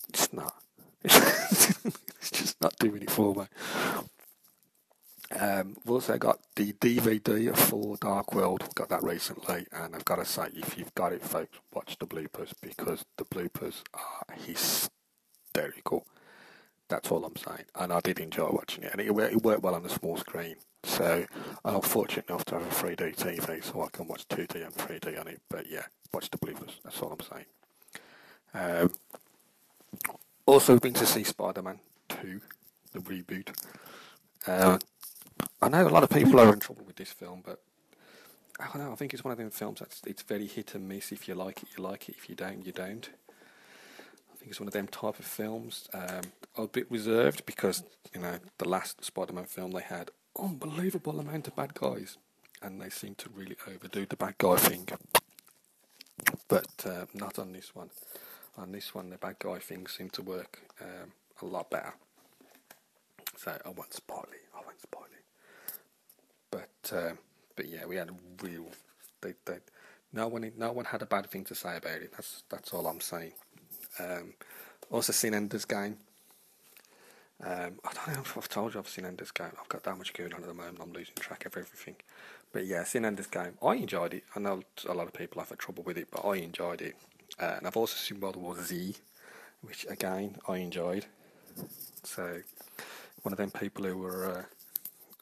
it's 0.10 0.32
not. 0.34 0.56
It's 1.04 2.32
just 2.32 2.62
not 2.62 2.76
doing 2.80 3.04
it 3.04 3.12
for 3.12 3.34
me. 3.36 3.46
Um, 5.38 5.76
we've 5.84 5.96
also 5.96 6.18
got 6.18 6.40
the 6.56 6.72
DVD 6.74 7.56
for 7.56 7.98
Dark 7.98 8.34
World. 8.34 8.64
We 8.64 8.70
got 8.76 8.90
that 8.90 9.04
recently, 9.04 9.66
and 9.74 9.94
I've 9.94 10.06
got 10.06 10.16
to 10.18 10.26
say, 10.26 10.48
if 10.56 10.78
you've 10.78 10.96
got 10.96 11.12
it, 11.12 11.22
folks, 11.22 11.60
watch 11.74 11.98
the 12.00 12.08
bloopers 12.08 12.54
because 12.62 13.04
the 13.18 13.26
bloopers 13.26 13.84
are 13.94 14.36
hysterical. 14.36 16.08
That's 16.88 17.12
all 17.12 17.26
I'm 17.26 17.36
saying, 17.36 17.66
and 17.76 17.92
I 17.92 18.00
did 18.00 18.20
enjoy 18.20 18.50
watching 18.52 18.86
it, 18.86 18.94
and 18.94 19.02
it, 19.02 19.08
it 19.10 19.44
worked 19.44 19.62
well 19.64 19.76
on 19.76 19.84
the 19.84 19.90
small 19.90 20.16
screen. 20.18 20.56
So 20.84 21.26
I'm 21.66 21.82
fortunate 21.82 22.30
enough 22.30 22.46
to 22.46 22.60
have 22.60 22.64
a 22.66 22.70
3D 22.70 23.18
TV, 23.18 23.62
so 23.64 23.84
I 23.84 23.88
can 23.92 24.08
watch 24.08 24.26
2D 24.30 24.66
and 24.66 24.74
3D 24.74 25.20
on 25.20 25.28
it. 25.28 25.42
But 25.50 25.70
yeah, 25.70 25.84
watch 26.14 26.30
the 26.30 26.38
bloopers. 26.38 26.80
That's 26.84 27.02
all 27.02 27.12
I'm 27.12 27.20
saying. 27.20 27.46
Um, 28.54 28.92
also 30.48 30.80
been 30.80 30.94
to 30.94 31.06
see 31.06 31.24
Spider-Man 31.24 31.80
2, 32.10 32.42
the 32.94 33.00
reboot. 33.00 33.50
Uh, 34.48 34.80
I 35.62 35.70
know 35.70 35.88
a 35.88 35.90
lot 35.90 36.04
of 36.04 36.10
people 36.10 36.40
are 36.40 36.52
in 36.52 36.60
trouble 36.60 36.86
with 36.86 36.96
this 36.96 37.12
film, 37.12 37.44
but 37.46 37.62
I 38.60 38.66
don't 38.66 38.80
know. 38.84 38.92
I 38.92 38.96
think 38.96 39.14
it's 39.14 39.24
one 39.24 39.34
of 39.34 39.38
them 39.38 39.52
films 39.52 39.80
that's 39.80 40.02
it's 40.08 40.24
very 40.24 40.48
hit 40.48 40.74
and 40.74 40.88
miss. 40.88 41.12
If 41.12 41.28
you 41.28 41.36
like 41.36 41.62
it, 41.62 41.70
you 41.78 41.84
like 41.84 42.10
it. 42.10 42.16
If 42.18 42.30
you 42.30 42.36
don't, 42.36 42.66
you 42.66 42.72
don't. 42.72 43.10
I 44.34 44.36
think 44.38 44.50
it's 44.50 44.60
one 44.60 44.68
of 44.68 44.74
them 44.74 44.88
type 44.88 45.20
of 45.20 45.26
films. 45.26 45.90
Um, 45.94 46.22
a 46.58 46.66
bit 46.66 46.90
reserved 46.90 47.46
because 47.46 47.84
you 48.16 48.22
know 48.22 48.40
the 48.58 48.68
last 48.68 49.04
Spider-Man 49.04 49.46
film 49.46 49.72
they 49.72 49.84
had 49.84 50.10
unbelievable 50.40 51.20
amount 51.20 51.48
of 51.48 51.56
bad 51.56 51.74
guys, 51.74 52.18
and 52.62 52.82
they 52.82 52.90
seem 52.90 53.16
to 53.16 53.30
really 53.30 53.58
overdo 53.68 54.06
the 54.06 54.16
bad 54.16 54.38
guy 54.38 54.56
thing. 54.56 54.88
But 56.48 56.86
uh, 56.86 57.06
not 57.14 57.38
on 57.38 57.52
this 57.52 57.76
one. 57.76 57.90
On 58.58 58.72
this 58.72 58.96
one, 58.96 59.10
the 59.10 59.18
bad 59.18 59.38
guy 59.40 59.60
thing 59.60 59.86
seemed 59.88 60.14
to 60.14 60.22
work 60.22 60.60
um, 60.82 61.12
a 61.42 61.46
lot 61.46 61.70
better. 61.70 61.94
So 63.38 63.56
I 63.64 63.70
won't 63.70 63.94
spoil 63.94 64.26
it. 64.32 64.42
I 64.56 64.62
won't 64.66 64.82
spoil 64.82 65.06
it. 65.12 65.74
But 66.50 66.98
um, 66.98 67.20
but 67.56 67.68
yeah, 67.68 67.86
we 67.86 67.98
had 67.98 68.10
a 68.10 68.16
real. 68.44 68.66
They, 69.22 69.34
they, 69.46 69.58
no 70.12 70.28
one 70.28 70.52
no 70.58 70.72
one 70.72 70.86
had 70.86 71.02
a 71.02 71.06
bad 71.06 71.30
thing 71.30 71.44
to 71.46 71.56
say 71.56 71.78
about 71.78 72.02
it. 72.02 72.12
That's 72.12 72.44
that's 72.50 72.74
all 72.74 72.88
I'm 72.88 73.02
saying. 73.02 73.34
Um, 74.00 74.34
also 74.90 75.12
seen 75.12 75.34
Ender's 75.34 75.66
Game. 75.66 75.98
Um, 77.44 77.80
I 77.86 77.94
don't 77.94 78.16
know 78.16 78.22
if 78.22 78.36
I've 78.36 78.50
told 78.50 78.74
you 78.74 78.80
I've 78.80 78.88
seen 78.88 79.06
Ender's 79.06 79.32
Game. 79.32 79.52
I've 79.62 79.70
got 79.70 79.84
that 79.84 79.98
much 79.98 80.14
going 80.14 80.34
on 80.34 80.42
at 80.42 80.48
the 80.48 80.54
moment. 80.56 80.80
I'm 80.82 80.92
losing 80.94 81.14
track 81.20 81.46
of 81.46 81.56
everything. 81.56 81.96
But 82.52 82.66
yeah, 82.66 82.84
seen 82.84 83.06
Ender's 83.06 83.28
Game. 83.28 83.54
I 83.62 83.76
enjoyed 83.76 84.16
it. 84.16 84.24
I 84.36 84.40
know 84.40 84.64
a 84.88 84.94
lot 84.94 85.06
of 85.06 85.14
people 85.14 85.42
have 85.42 85.50
had 85.50 85.60
trouble 85.60 85.84
with 85.84 85.98
it, 85.98 86.08
but 86.10 86.26
I 86.26 86.38
enjoyed 86.38 86.82
it. 86.82 86.96
Uh, 87.40 87.56
and 87.58 87.68
I've 87.68 87.78
also 87.78 87.96
seen 87.96 88.20
World 88.20 88.36
War 88.36 88.56
Z, 88.62 88.96
which 89.62 89.86
again 89.90 90.38
I 90.48 90.58
enjoyed. 90.58 91.06
So 92.04 92.42
one 93.24 93.34
of 93.34 93.38
them 93.38 93.52
people 93.52 93.86
who 93.86 93.98
were. 93.98 94.26
Uh, 94.26 94.44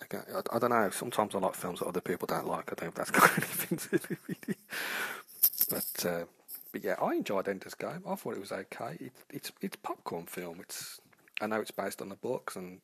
again, 0.02 0.24
I, 0.34 0.56
I 0.56 0.60
don't 0.60 0.70
know. 0.70 0.90
Sometimes 0.92 1.36
I 1.36 1.40
like 1.40 1.56
films 1.56 1.80
that 1.80 1.88
other 1.88 2.02
people 2.02 2.28
don't 2.28 2.48
like. 2.48 2.72
I 2.72 2.76
don't 2.76 2.84
know 2.84 2.88
if 2.90 2.96
that's 2.96 3.12
got 3.20 3.32
anything 3.38 3.78
to 3.78 4.08
do 4.08 4.18
with 4.28 4.50
it. 4.50 4.58
But 5.70 6.06
uh, 6.06 6.26
but 6.72 6.84
yeah, 6.84 6.96
I 7.02 7.16
enjoyed 7.16 7.48
Ender's 7.48 7.74
Game. 7.74 8.04
I 8.08 8.16
thought 8.16 8.36
it 8.36 8.40
was 8.40 8.52
okay. 8.52 8.98
It, 9.00 9.12
it's 9.30 9.52
it's 9.62 9.78
popcorn 9.78 10.26
film. 10.26 10.60
It's 10.60 11.00
I 11.42 11.48
know 11.48 11.62
it's 11.62 11.72
based 11.72 12.02
on 12.02 12.10
the 12.10 12.16
books, 12.16 12.56
and 12.56 12.80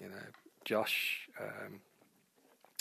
you 0.00 0.08
know 0.08 0.24
Josh 0.64 1.28
um, 1.40 1.80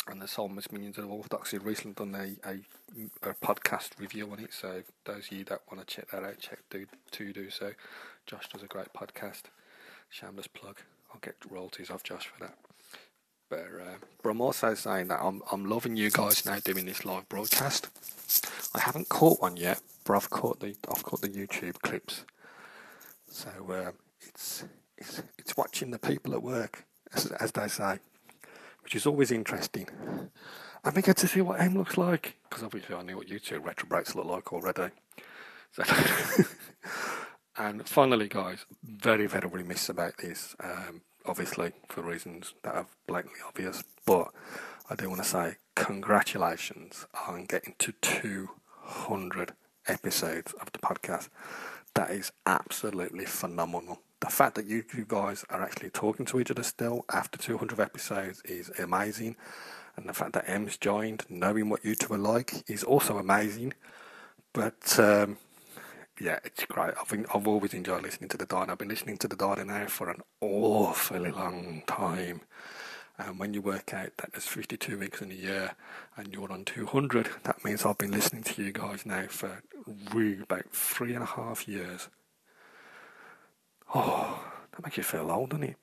and 0.10 0.22
the 0.22 0.28
Psalmist 0.28 0.72
Minions 0.72 0.98
of 0.98 1.10
Orthodoxy 1.10 1.58
have 1.58 1.66
recently 1.66 1.94
done 1.94 2.16
a, 2.16 2.50
a, 2.50 3.30
a 3.30 3.34
podcast 3.36 4.00
review 4.00 4.30
on 4.32 4.40
it. 4.40 4.54
So 4.54 4.84
those 5.06 5.28
of 5.28 5.32
you 5.32 5.44
that 5.46 5.62
want 5.72 5.86
to 5.86 5.96
check 5.96 6.12
that 6.12 6.24
out, 6.24 6.40
check 6.40 6.60
do 6.70 6.86
to 7.12 7.34
do 7.34 7.50
so. 7.50 7.72
Josh 8.26 8.48
does 8.50 8.64
a 8.64 8.68
great 8.68 8.94
podcast. 8.94 9.44
Shameless 10.10 10.48
plug. 10.48 10.78
I'll 11.14 11.20
get 11.20 11.36
royalties 11.50 11.90
off 11.90 12.04
Josh 12.04 12.28
for 12.28 12.40
that. 12.44 12.58
But, 13.50 13.60
uh, 13.60 13.96
but 14.24 14.30
I'm 14.30 14.42
also 14.42 14.74
saying 14.74 15.08
that 15.10 15.22
I'm 15.22 15.42
I'm 15.52 15.66
loving 15.66 15.96
you 15.96 16.10
guys 16.10 16.46
now 16.46 16.60
doing 16.60 16.86
this 16.86 17.06
live 17.06 17.30
broadcast. 17.30 17.90
I 18.74 18.80
haven't 18.80 19.10
caught 19.10 19.42
one 19.42 19.56
yet, 19.56 19.82
but 20.04 20.16
I've 20.16 20.30
caught 20.30 20.60
the 20.60 20.76
I've 20.90 21.04
caught 21.04 21.22
the 21.22 21.30
YouTube 21.30 21.80
clips. 21.82 22.26
So 23.30 23.50
uh, 23.70 23.92
it's 24.22 24.66
it's 24.98 25.22
it's 25.38 25.56
watching 25.56 25.92
the 25.92 26.00
people 26.00 26.34
at 26.34 26.42
work, 26.42 26.86
as, 27.14 27.28
as 27.34 27.52
they 27.52 27.68
say, 27.68 28.00
which 28.86 28.96
is 28.96 29.08
always 29.08 29.32
interesting. 29.32 29.90
And 30.84 30.96
we 30.96 31.02
get 31.02 31.18
to 31.18 31.28
see 31.28 31.42
what 31.42 31.60
M 31.60 31.76
looks 31.76 31.98
like 31.98 32.38
because 32.48 32.64
obviously 32.64 32.96
I 32.96 33.02
knew 33.02 33.18
what 33.18 33.28
YouTube 33.28 33.66
retro 33.66 33.90
brakes 33.90 34.14
look 34.14 34.28
like 34.28 34.54
already. 34.54 34.94
So 35.72 35.84
and 37.58 37.90
finally, 37.90 38.28
guys, 38.28 38.66
very 38.84 39.26
very 39.26 39.50
remiss 39.50 39.90
about 39.90 40.18
this. 40.20 40.56
Um, 40.64 41.02
obviously 41.26 41.72
for 41.90 42.04
reasons 42.04 42.54
that 42.62 42.76
are 42.76 42.86
blatantly 43.08 43.40
obvious, 43.48 43.84
but 44.06 44.28
I 44.88 44.94
do 44.94 45.10
want 45.10 45.24
to 45.24 45.28
say 45.28 45.56
congratulations 45.76 47.08
on 47.28 47.46
getting 47.46 47.74
to 47.80 47.92
200 48.04 49.54
episodes 49.88 50.54
of 50.62 50.72
the 50.72 50.78
podcast. 50.78 51.30
That 51.96 52.12
is 52.12 52.32
absolutely 52.46 53.26
phenomenal. 53.26 54.02
The 54.26 54.32
fact 54.32 54.56
that 54.56 54.66
you, 54.66 54.84
you 54.98 55.06
guys 55.08 55.46
are 55.52 55.62
actually 55.62 55.92
talking 55.92 56.26
to 56.26 56.40
each 56.40 56.50
other 56.50 56.64
still 56.64 57.06
after 57.14 57.38
200 57.38 57.80
episodes 57.80 58.42
is 58.42 58.72
amazing. 58.80 59.36
And 59.96 60.10
the 60.10 60.14
fact 60.14 60.34
that 60.34 60.50
M's 60.50 60.78
joined, 60.78 61.26
knowing 61.30 61.70
what 61.70 61.86
you 61.86 61.94
two 61.94 62.12
are 62.16 62.18
like, 62.18 62.64
is 62.68 62.84
also 62.84 63.20
amazing. 63.20 63.76
But 64.52 65.00
um, 65.00 65.38
yeah, 66.20 66.40
it's 66.44 66.66
great. 66.66 66.96
I've 67.00 67.08
been, 67.08 67.28
I've 67.36 67.48
always 67.48 67.76
enjoyed 67.76 68.02
listening 68.02 68.30
to 68.30 68.38
the 68.38 68.48
Diner. 68.48 68.72
I've 68.72 68.80
been 68.80 68.88
listening 68.88 69.18
to 69.18 69.28
the 69.28 69.36
Diner 69.36 69.64
now 69.64 69.86
for 69.86 70.10
an 70.10 70.22
awfully 70.42 71.30
long 71.30 71.84
time. 71.86 72.42
And 73.20 73.38
when 73.38 73.54
you 73.54 73.62
work 73.62 73.94
out 73.94 74.18
that 74.18 74.32
there's 74.34 74.48
52 74.48 74.98
weeks 74.98 75.22
in 75.22 75.32
a 75.32 75.36
year 75.36 75.76
and 76.18 76.34
you're 76.34 76.52
on 76.52 76.66
200, 76.66 77.30
that 77.44 77.64
means 77.64 77.86
I've 77.86 78.00
been 78.00 78.12
listening 78.12 78.42
to 78.42 78.64
you 78.64 78.72
guys 78.72 79.06
now 79.06 79.28
for 79.28 79.62
really 80.12 80.42
about 80.42 80.72
three 80.72 81.14
and 81.14 81.22
a 81.22 81.28
half 81.28 81.68
years. 81.68 82.10
Oh, 83.94 84.44
that 84.72 84.84
makes 84.84 84.98
you 84.98 85.04
feel 85.04 85.32
old, 85.32 85.52
doesn't 85.52 85.76
it? 85.76 85.78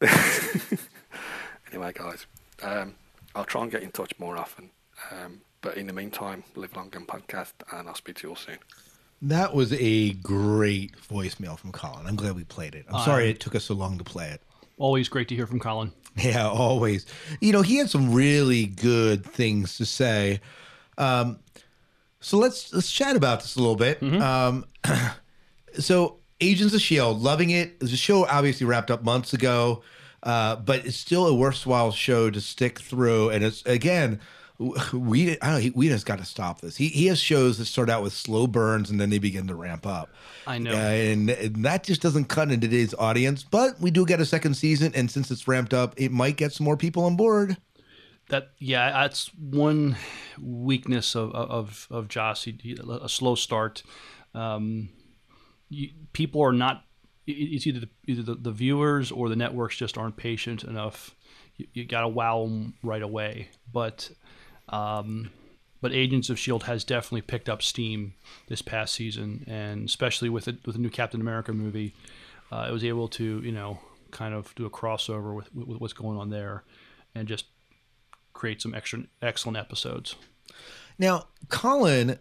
anyway, 1.72 1.92
guys, 1.94 2.26
um, 2.62 2.94
I'll 3.34 3.44
try 3.44 3.62
and 3.62 3.70
get 3.70 3.82
in 3.82 3.90
touch 3.90 4.12
more 4.18 4.36
often. 4.36 4.70
Um, 5.10 5.40
but 5.60 5.76
in 5.76 5.86
the 5.86 5.92
meantime, 5.92 6.44
live 6.54 6.76
long 6.76 6.92
and 6.94 7.06
podcast, 7.06 7.52
and 7.72 7.88
I'll 7.88 7.94
speak 7.94 8.16
to 8.16 8.26
you 8.26 8.30
all 8.30 8.36
soon. 8.36 8.58
That 9.22 9.54
was 9.54 9.72
a 9.72 10.12
great 10.12 10.94
voicemail 11.00 11.58
from 11.58 11.72
Colin. 11.72 12.06
I'm 12.06 12.16
glad 12.16 12.36
we 12.36 12.44
played 12.44 12.74
it. 12.74 12.84
I'm 12.88 13.04
sorry 13.04 13.30
it 13.30 13.40
took 13.40 13.54
us 13.54 13.64
so 13.64 13.74
long 13.74 13.98
to 13.98 14.04
play 14.04 14.28
it. 14.28 14.42
Always 14.78 15.08
great 15.08 15.28
to 15.28 15.34
hear 15.34 15.46
from 15.46 15.58
Colin. 15.58 15.92
Yeah, 16.18 16.48
always. 16.48 17.04
You 17.40 17.52
know, 17.52 17.62
he 17.62 17.76
had 17.76 17.90
some 17.90 18.12
really 18.14 18.66
good 18.66 19.24
things 19.24 19.76
to 19.78 19.84
say. 19.84 20.40
Um, 20.96 21.40
so 22.20 22.38
let's 22.38 22.72
let's 22.72 22.90
chat 22.90 23.16
about 23.16 23.40
this 23.40 23.56
a 23.56 23.58
little 23.58 23.76
bit. 23.76 24.02
Um, 24.02 24.64
so 25.78 26.18
Agents 26.40 26.74
of 26.74 26.80
Shield, 26.80 27.20
loving 27.20 27.50
it. 27.50 27.80
The 27.80 27.88
show 27.88 28.26
obviously 28.26 28.66
wrapped 28.66 28.90
up 28.90 29.02
months 29.02 29.32
ago, 29.32 29.82
uh, 30.22 30.56
but 30.56 30.84
it's 30.86 30.96
still 30.96 31.26
a 31.26 31.34
worthwhile 31.34 31.92
show 31.92 32.30
to 32.30 32.40
stick 32.40 32.78
through. 32.80 33.30
And 33.30 33.42
it's 33.42 33.64
again, 33.64 34.20
we 34.58 35.38
I 35.40 35.50
don't 35.50 35.64
know, 35.64 35.72
we 35.74 35.88
just 35.88 36.06
got 36.06 36.18
to 36.18 36.24
stop 36.24 36.60
this. 36.60 36.76
He 36.76 36.88
he 36.88 37.06
has 37.06 37.18
shows 37.18 37.58
that 37.58 37.66
start 37.66 37.88
out 37.88 38.02
with 38.02 38.12
slow 38.12 38.46
burns 38.46 38.90
and 38.90 39.00
then 39.00 39.10
they 39.10 39.18
begin 39.18 39.46
to 39.48 39.54
ramp 39.54 39.86
up. 39.86 40.10
I 40.46 40.58
know. 40.58 40.72
Uh, 40.72 40.74
and, 40.74 41.30
and 41.30 41.64
that 41.64 41.84
just 41.84 42.02
doesn't 42.02 42.26
cut 42.26 42.50
into 42.50 42.66
today's 42.66 42.94
audience. 42.94 43.42
But 43.42 43.80
we 43.80 43.90
do 43.90 44.04
get 44.06 44.20
a 44.20 44.26
second 44.26 44.54
season, 44.54 44.92
and 44.94 45.10
since 45.10 45.30
it's 45.30 45.46
ramped 45.48 45.74
up, 45.74 45.94
it 45.96 46.12
might 46.12 46.36
get 46.36 46.52
some 46.52 46.64
more 46.64 46.76
people 46.76 47.04
on 47.04 47.16
board. 47.16 47.56
That 48.28 48.50
yeah, 48.58 48.90
that's 48.90 49.28
one 49.34 49.96
weakness 50.40 51.14
of 51.14 51.32
of 51.34 51.86
of 51.90 52.08
Joss. 52.08 52.44
He, 52.44 52.58
he- 52.62 52.78
a 53.02 53.08
slow 53.08 53.34
start. 53.36 53.82
Um, 54.34 54.88
you, 55.68 55.90
people 56.12 56.42
are 56.42 56.52
not. 56.52 56.84
It's 57.26 57.66
either 57.66 57.80
the, 57.80 57.88
either 58.06 58.22
the, 58.22 58.34
the 58.36 58.52
viewers 58.52 59.10
or 59.10 59.28
the 59.28 59.36
networks 59.36 59.76
just 59.76 59.98
aren't 59.98 60.16
patient 60.16 60.62
enough. 60.62 61.14
You, 61.56 61.66
you 61.72 61.84
got 61.84 62.02
to 62.02 62.08
wow 62.08 62.44
them 62.44 62.74
right 62.82 63.02
away. 63.02 63.48
But 63.72 64.10
um, 64.68 65.30
but 65.80 65.92
Agents 65.92 66.30
of 66.30 66.38
Shield 66.38 66.64
has 66.64 66.84
definitely 66.84 67.22
picked 67.22 67.48
up 67.48 67.62
steam 67.62 68.14
this 68.48 68.62
past 68.62 68.94
season, 68.94 69.44
and 69.46 69.88
especially 69.88 70.28
with 70.28 70.48
it 70.48 70.64
with 70.66 70.76
the 70.76 70.80
new 70.80 70.90
Captain 70.90 71.20
America 71.20 71.52
movie, 71.52 71.94
uh, 72.50 72.66
it 72.68 72.72
was 72.72 72.84
able 72.84 73.08
to 73.08 73.40
you 73.40 73.52
know 73.52 73.78
kind 74.10 74.34
of 74.34 74.54
do 74.54 74.64
a 74.64 74.70
crossover 74.70 75.34
with, 75.34 75.54
with 75.54 75.80
what's 75.80 75.92
going 75.92 76.18
on 76.18 76.30
there, 76.30 76.64
and 77.14 77.28
just 77.28 77.46
create 78.32 78.62
some 78.62 78.74
extra 78.74 79.00
excellent 79.20 79.58
episodes. 79.58 80.16
Now, 80.98 81.26
Colin 81.48 82.18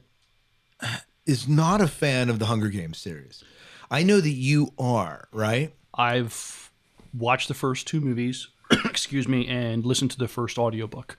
is 1.25 1.47
not 1.47 1.81
a 1.81 1.87
fan 1.87 2.29
of 2.29 2.39
the 2.39 2.45
Hunger 2.45 2.69
Games 2.69 2.97
series. 2.97 3.43
I 3.89 4.03
know 4.03 4.19
that 4.19 4.29
you 4.29 4.71
are, 4.77 5.27
right? 5.31 5.73
I've 5.93 6.71
watched 7.13 7.47
the 7.47 7.53
first 7.53 7.87
two 7.87 8.01
movies, 8.01 8.47
excuse 8.85 9.27
me, 9.27 9.47
and 9.47 9.85
listened 9.85 10.11
to 10.11 10.17
the 10.17 10.27
first 10.27 10.57
audiobook. 10.57 11.17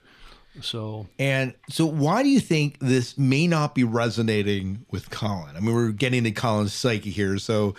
So 0.61 1.07
And 1.19 1.53
so, 1.69 1.85
why 1.85 2.23
do 2.23 2.29
you 2.29 2.39
think 2.39 2.79
this 2.79 3.17
may 3.17 3.45
not 3.47 3.75
be 3.75 3.83
resonating 3.83 4.85
with 4.89 5.11
Colin? 5.11 5.55
I 5.55 5.59
mean, 5.59 5.75
we're 5.75 5.91
getting 5.91 6.25
into 6.25 6.31
Colin's 6.31 6.73
psyche 6.73 7.11
here, 7.11 7.37
so 7.37 7.75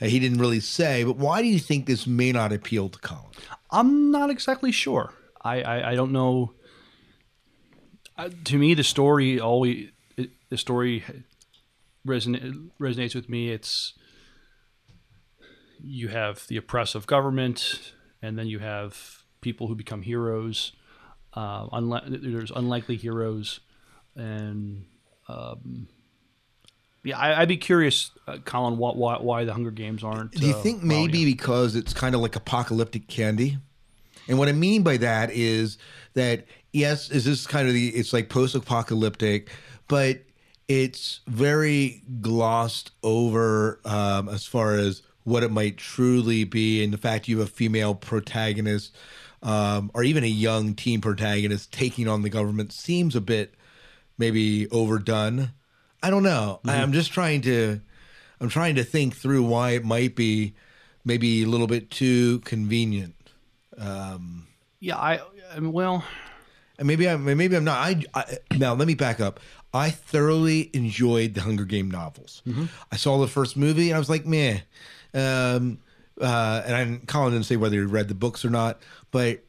uh, 0.00 0.06
he 0.06 0.20
didn't 0.20 0.38
really 0.38 0.60
say, 0.60 1.02
but 1.02 1.16
why 1.16 1.42
do 1.42 1.48
you 1.48 1.58
think 1.58 1.86
this 1.86 2.06
may 2.06 2.30
not 2.30 2.52
appeal 2.52 2.88
to 2.88 2.98
Colin? 3.00 3.32
I'm 3.70 4.12
not 4.12 4.30
exactly 4.30 4.70
sure. 4.70 5.12
I 5.42 5.62
I, 5.62 5.90
I 5.90 5.94
don't 5.96 6.12
know. 6.12 6.54
Uh, 8.16 8.30
to 8.44 8.58
me, 8.58 8.74
the 8.74 8.84
story 8.84 9.40
always 9.40 9.90
it, 10.16 10.30
the 10.50 10.58
story 10.58 11.02
resonate, 12.06 12.70
resonates 12.80 13.14
with 13.14 13.28
me. 13.28 13.50
It's 13.50 13.94
you 15.82 16.08
have 16.08 16.46
the 16.48 16.56
oppressive 16.56 17.06
government, 17.06 17.92
and 18.22 18.38
then 18.38 18.46
you 18.46 18.58
have 18.58 19.24
people 19.40 19.66
who 19.66 19.74
become 19.74 20.02
heroes. 20.02 20.72
Uh, 21.32 21.68
unli- 21.68 22.20
there's 22.22 22.50
unlikely 22.50 22.96
heroes, 22.96 23.60
and 24.16 24.84
um, 25.28 25.88
yeah, 27.04 27.18
I, 27.18 27.40
I'd 27.40 27.48
be 27.48 27.56
curious, 27.56 28.10
uh, 28.26 28.38
Colin, 28.44 28.76
why, 28.76 28.92
why 28.92 29.16
why 29.18 29.44
the 29.44 29.52
Hunger 29.52 29.70
Games 29.70 30.04
aren't. 30.04 30.32
Do 30.32 30.46
you 30.46 30.54
uh, 30.54 30.62
think 30.62 30.82
maybe 30.82 31.24
because 31.24 31.76
it's 31.76 31.94
kind 31.94 32.14
of 32.14 32.20
like 32.20 32.36
apocalyptic 32.36 33.08
candy? 33.08 33.58
And 34.28 34.38
what 34.38 34.48
I 34.48 34.52
mean 34.52 34.82
by 34.82 34.96
that 34.98 35.30
is 35.30 35.78
that 36.14 36.44
yes, 36.72 37.10
is 37.10 37.24
this 37.24 37.46
kind 37.46 37.68
of 37.68 37.74
the 37.74 37.88
it's 37.88 38.12
like 38.12 38.28
post-apocalyptic, 38.28 39.50
but 39.88 40.20
it's 40.70 41.18
very 41.26 42.00
glossed 42.20 42.92
over 43.02 43.80
um, 43.84 44.28
as 44.28 44.46
far 44.46 44.74
as 44.74 45.02
what 45.24 45.42
it 45.42 45.50
might 45.50 45.76
truly 45.76 46.44
be, 46.44 46.84
and 46.84 46.92
the 46.92 46.98
fact 46.98 47.26
you 47.26 47.40
have 47.40 47.48
a 47.48 47.50
female 47.50 47.92
protagonist 47.92 48.94
um, 49.42 49.90
or 49.94 50.04
even 50.04 50.22
a 50.22 50.28
young 50.28 50.74
teen 50.74 51.00
protagonist 51.00 51.72
taking 51.72 52.06
on 52.06 52.22
the 52.22 52.30
government 52.30 52.72
seems 52.72 53.16
a 53.16 53.20
bit 53.20 53.52
maybe 54.16 54.68
overdone. 54.70 55.50
I 56.04 56.10
don't 56.10 56.22
know. 56.22 56.60
I, 56.64 56.76
I'm 56.76 56.92
just 56.92 57.10
trying 57.12 57.40
to 57.42 57.80
I'm 58.40 58.48
trying 58.48 58.76
to 58.76 58.84
think 58.84 59.16
through 59.16 59.42
why 59.42 59.70
it 59.70 59.84
might 59.84 60.14
be 60.14 60.54
maybe 61.04 61.42
a 61.42 61.46
little 61.46 61.66
bit 61.66 61.90
too 61.90 62.38
convenient. 62.40 63.16
Yeah, 64.78 64.96
I, 64.96 65.20
I 65.52 65.58
mean, 65.58 65.72
well, 65.72 66.04
And 66.78 66.86
maybe 66.86 67.08
I'm 67.08 67.24
maybe 67.24 67.56
I'm 67.56 67.64
not. 67.64 67.78
I, 67.78 68.02
I 68.14 68.38
now 68.56 68.74
let 68.74 68.86
me 68.86 68.94
back 68.94 69.20
up. 69.20 69.40
I 69.72 69.90
thoroughly 69.90 70.70
enjoyed 70.74 71.34
the 71.34 71.42
Hunger 71.42 71.64
Game 71.64 71.90
novels. 71.90 72.42
I 72.90 72.96
saw 72.96 73.18
the 73.20 73.28
first 73.28 73.56
movie 73.56 73.90
and 73.90 73.96
I 73.96 73.98
was 73.98 74.10
like, 74.10 74.26
meh. 74.26 74.58
Um, 75.14 75.78
uh, 76.20 76.62
and 76.66 76.74
I, 76.76 77.06
Colin 77.06 77.32
didn't 77.32 77.46
say 77.46 77.56
whether 77.56 77.76
he 77.76 77.82
read 77.82 78.08
the 78.08 78.14
books 78.14 78.44
or 78.44 78.50
not, 78.50 78.80
but 79.10 79.42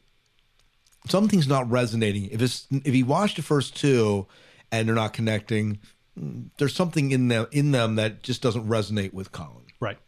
something's 1.08 1.48
not 1.48 1.70
resonating. 1.70 2.26
If 2.30 2.40
it's 2.42 2.66
if 2.70 2.94
he 2.94 3.02
watched 3.02 3.36
the 3.36 3.42
first 3.42 3.76
two 3.76 4.26
and 4.70 4.88
they're 4.88 4.94
not 4.94 5.12
connecting, 5.12 5.78
there's 6.58 6.74
something 6.74 7.10
in 7.10 7.28
them 7.28 7.46
in 7.52 7.72
them 7.72 7.96
that 7.96 8.22
just 8.22 8.42
doesn't 8.42 8.66
resonate 8.68 9.12
with 9.12 9.32
Colin. 9.32 9.64
Right. 9.80 9.98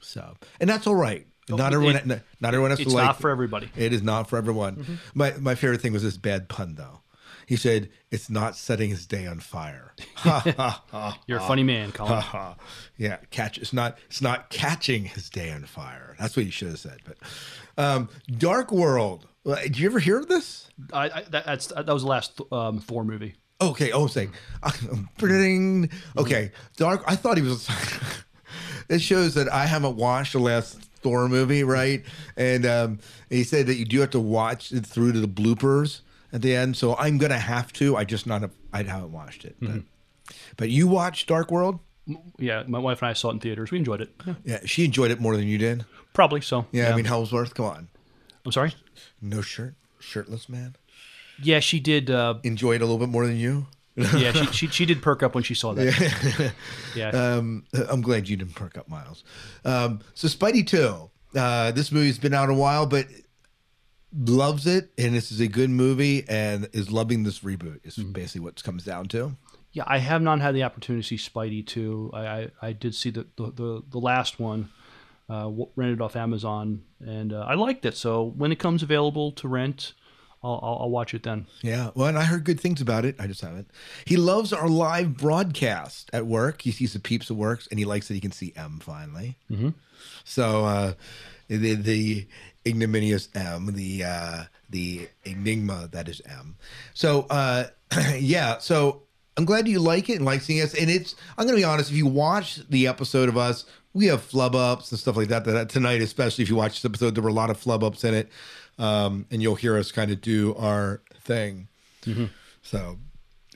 So, 0.00 0.36
and 0.60 0.68
that's 0.68 0.86
all 0.86 0.94
right. 0.96 1.26
Not 1.48 1.72
everyone. 1.74 1.96
it- 1.96 2.22
not 2.40 2.54
everyone 2.54 2.70
has 2.70 2.78
to 2.78 2.84
like. 2.84 2.92
It's 2.92 2.94
not 2.94 3.20
for 3.20 3.30
everybody. 3.30 3.66
Mm-hmm. 3.66 3.80
It 3.80 3.92
is 3.92 4.02
not 4.02 4.28
for 4.28 4.36
everyone. 4.36 4.98
My 5.14 5.32
my 5.38 5.54
favorite 5.54 5.80
thing 5.80 5.92
was 5.92 6.02
this 6.02 6.16
bad 6.16 6.48
pun 6.48 6.74
though. 6.76 7.00
He 7.46 7.56
said, 7.56 7.90
"It's 8.10 8.30
not 8.30 8.56
setting 8.56 8.90
his 8.90 9.06
day 9.06 9.26
on 9.26 9.40
fire." 9.40 9.94
You're 11.26 11.38
a 11.38 11.46
funny 11.46 11.62
man, 11.62 11.92
Colin. 11.92 12.22
Yeah, 12.98 13.16
catch. 13.30 13.58
It's 13.58 13.72
not. 13.72 13.98
It's 14.06 14.22
not 14.22 14.50
catching 14.50 15.04
his 15.06 15.28
day 15.28 15.50
on 15.50 15.64
fire. 15.64 16.14
That's 16.20 16.36
what 16.36 16.44
you 16.44 16.52
should 16.52 16.68
have 16.68 16.78
said. 16.78 16.98
But 17.04 17.16
um, 17.76 18.08
Dark 18.38 18.70
World. 18.70 19.26
Uh, 19.44 19.56
Did 19.56 19.76
you 19.78 19.88
ever 19.88 19.98
hear 19.98 20.18
of 20.18 20.28
this? 20.28 20.68
I, 20.92 21.06
I, 21.06 21.22
that, 21.30 21.46
that's 21.46 21.66
that 21.66 21.88
was 21.88 22.02
the 22.02 22.08
last 22.08 22.40
um, 22.52 22.78
Thor 22.78 23.04
movie. 23.04 23.34
Okay. 23.60 23.90
Oh, 23.92 24.02
I'm 24.02 24.08
saying. 24.08 24.32
Okay. 26.16 26.52
Dark. 26.76 27.02
I 27.06 27.16
thought 27.16 27.36
he 27.36 27.42
was. 27.42 27.68
it 28.88 29.00
shows 29.00 29.34
that 29.34 29.52
I 29.52 29.66
haven't 29.66 29.96
watched 29.96 30.34
the 30.34 30.38
last 30.38 30.80
Thor 31.02 31.28
movie, 31.28 31.64
right? 31.64 32.04
And 32.36 32.64
um, 32.66 32.98
he 33.28 33.44
said 33.44 33.66
that 33.66 33.74
you 33.74 33.84
do 33.84 34.00
have 34.00 34.10
to 34.10 34.20
watch 34.20 34.72
it 34.72 34.86
through 34.86 35.12
to 35.12 35.20
the 35.20 35.28
bloopers 35.28 36.00
at 36.32 36.42
the 36.42 36.54
end. 36.54 36.76
So 36.76 36.96
I'm 36.96 37.18
gonna 37.18 37.38
have 37.38 37.72
to. 37.74 37.96
I 37.96 38.04
just 38.04 38.26
not. 38.26 38.42
have, 38.42 38.50
I 38.72 38.82
haven't 38.82 39.12
watched 39.12 39.44
it. 39.44 39.56
But, 39.60 39.82
but 40.56 40.70
you 40.70 40.86
watched 40.88 41.28
Dark 41.28 41.50
World. 41.50 41.78
Yeah, 42.38 42.64
my 42.66 42.78
wife 42.80 43.00
and 43.02 43.08
I 43.10 43.12
saw 43.12 43.28
it 43.30 43.34
in 43.34 43.40
theaters. 43.40 43.70
We 43.70 43.78
enjoyed 43.78 44.00
it. 44.00 44.10
Yeah, 44.26 44.34
Yeah, 44.44 44.58
she 44.64 44.84
enjoyed 44.84 45.10
it 45.12 45.20
more 45.20 45.36
than 45.36 45.46
you 45.46 45.56
did. 45.58 45.84
probably 46.14 46.40
so. 46.40 46.66
Yeah, 46.72 46.90
I 46.92 46.96
mean 46.96 47.04
Hemsworth. 47.04 47.54
Come 47.54 47.66
on, 47.66 47.88
I'm 48.44 48.52
sorry. 48.52 48.74
no 49.20 49.40
shirt, 49.40 49.74
shirtless 50.00 50.48
man. 50.48 50.76
Yeah, 51.40 51.60
she 51.60 51.80
did. 51.80 52.10
Uh, 52.10 52.34
Enjoyed 52.42 52.76
it 52.76 52.82
a 52.82 52.86
little 52.86 52.98
bit 52.98 53.08
more 53.08 53.26
than 53.26 53.36
you. 53.36 53.66
yeah, 53.96 54.32
she, 54.32 54.46
she 54.52 54.66
she 54.68 54.86
did 54.86 55.00
perk 55.02 55.22
up 55.22 55.34
when 55.34 55.44
she 55.44 55.54
saw 55.54 55.74
that. 55.74 56.52
Yeah, 56.96 57.08
Um, 57.36 57.64
I'm 57.88 58.00
glad 58.02 58.28
you 58.28 58.36
didn't 58.36 58.54
perk 58.54 58.76
up, 58.78 58.88
Miles. 58.88 59.22
Um, 59.64 60.00
so 60.14 60.28
Spidey 60.28 60.66
two. 60.66 61.10
Uh, 61.38 61.70
this 61.72 61.90
movie's 61.92 62.18
been 62.18 62.34
out 62.34 62.50
a 62.50 62.54
while, 62.54 62.84
but 62.86 63.06
loves 64.16 64.66
it, 64.66 64.90
and 64.98 65.14
this 65.14 65.32
is 65.32 65.40
a 65.40 65.48
good 65.48 65.70
movie, 65.70 66.24
and 66.28 66.68
is 66.72 66.90
loving 66.90 67.22
this 67.24 67.40
reboot. 67.40 67.80
Is 67.84 67.96
basically 67.96 68.40
what 68.42 68.58
it 68.58 68.64
comes 68.64 68.84
down 68.84 69.08
to. 69.08 69.36
yeah. 69.72 69.84
I 69.86 69.98
have 69.98 70.22
not 70.22 70.40
had 70.40 70.54
the 70.54 70.62
opportunity 70.62 71.02
to 71.02 71.18
see 71.18 71.30
Spidey 71.30 71.66
two. 71.66 72.10
I 72.12 72.26
I, 72.26 72.50
I 72.60 72.72
did 72.72 72.94
see 72.94 73.10
the 73.10 73.26
the, 73.36 73.50
the, 73.50 73.82
the 73.90 73.98
last 73.98 74.38
one. 74.40 74.70
Uh, 75.28 75.50
rented 75.76 76.02
off 76.02 76.14
Amazon, 76.14 76.82
and 77.00 77.32
uh, 77.32 77.46
I 77.48 77.54
liked 77.54 77.86
it. 77.86 77.96
So 77.96 78.22
when 78.36 78.52
it 78.52 78.58
comes 78.58 78.82
available 78.82 79.32
to 79.32 79.48
rent, 79.48 79.94
I'll, 80.42 80.60
I'll, 80.62 80.78
I'll 80.82 80.90
watch 80.90 81.14
it 81.14 81.22
then. 81.22 81.46
Yeah, 81.62 81.90
well, 81.94 82.08
and 82.08 82.18
I 82.18 82.24
heard 82.24 82.44
good 82.44 82.60
things 82.60 82.82
about 82.82 83.06
it. 83.06 83.16
I 83.18 83.28
just 83.28 83.40
haven't. 83.40 83.70
He 84.04 84.18
loves 84.18 84.52
our 84.52 84.68
live 84.68 85.16
broadcast 85.16 86.10
at 86.12 86.26
work. 86.26 86.62
He 86.62 86.70
sees 86.70 86.92
the 86.92 86.98
peeps 86.98 87.30
at 87.30 87.36
work, 87.38 87.62
and 87.70 87.78
he 87.78 87.86
likes 87.86 88.08
that 88.08 88.14
he 88.14 88.20
can 88.20 88.32
see 88.32 88.52
M 88.56 88.78
finally. 88.82 89.38
Mm-hmm. 89.50 89.70
So 90.24 90.66
uh, 90.66 90.92
the 91.48 91.76
the 91.76 92.26
ignominious 92.66 93.28
M, 93.34 93.72
the 93.74 94.04
uh, 94.04 94.42
the 94.70 95.08
enigma 95.24 95.88
that 95.92 96.08
is 96.08 96.20
M. 96.26 96.56
So 96.94 97.26
uh, 97.30 97.64
yeah, 98.16 98.58
so 98.58 99.02
I'm 99.36 99.44
glad 99.44 99.68
you 99.68 99.78
like 99.78 100.08
it 100.08 100.16
and 100.16 100.24
like 100.24 100.40
seeing 100.42 100.60
us. 100.60 100.74
And 100.74 100.90
it's 100.90 101.14
I'm 101.38 101.46
gonna 101.46 101.56
be 101.56 101.64
honest, 101.64 101.90
if 101.90 101.96
you 101.96 102.06
watch 102.06 102.60
the 102.68 102.86
episode 102.86 103.28
of 103.28 103.36
us, 103.36 103.64
we 103.94 104.06
have 104.06 104.22
flub 104.22 104.54
ups 104.54 104.90
and 104.90 104.98
stuff 104.98 105.16
like 105.16 105.28
that. 105.28 105.44
That 105.44 105.68
tonight, 105.68 106.02
especially 106.02 106.42
if 106.42 106.50
you 106.50 106.56
watch 106.56 106.80
this 106.80 106.84
episode, 106.84 107.14
there 107.14 107.22
were 107.22 107.30
a 107.30 107.34
lot 107.34 107.50
of 107.50 107.58
flub 107.58 107.82
ups 107.84 108.04
in 108.04 108.14
it, 108.14 108.28
um, 108.78 109.26
and 109.30 109.42
you'll 109.42 109.54
hear 109.54 109.76
us 109.76 109.92
kind 109.92 110.10
of 110.10 110.20
do 110.20 110.54
our 110.56 111.00
thing. 111.20 111.68
So, 112.62 112.98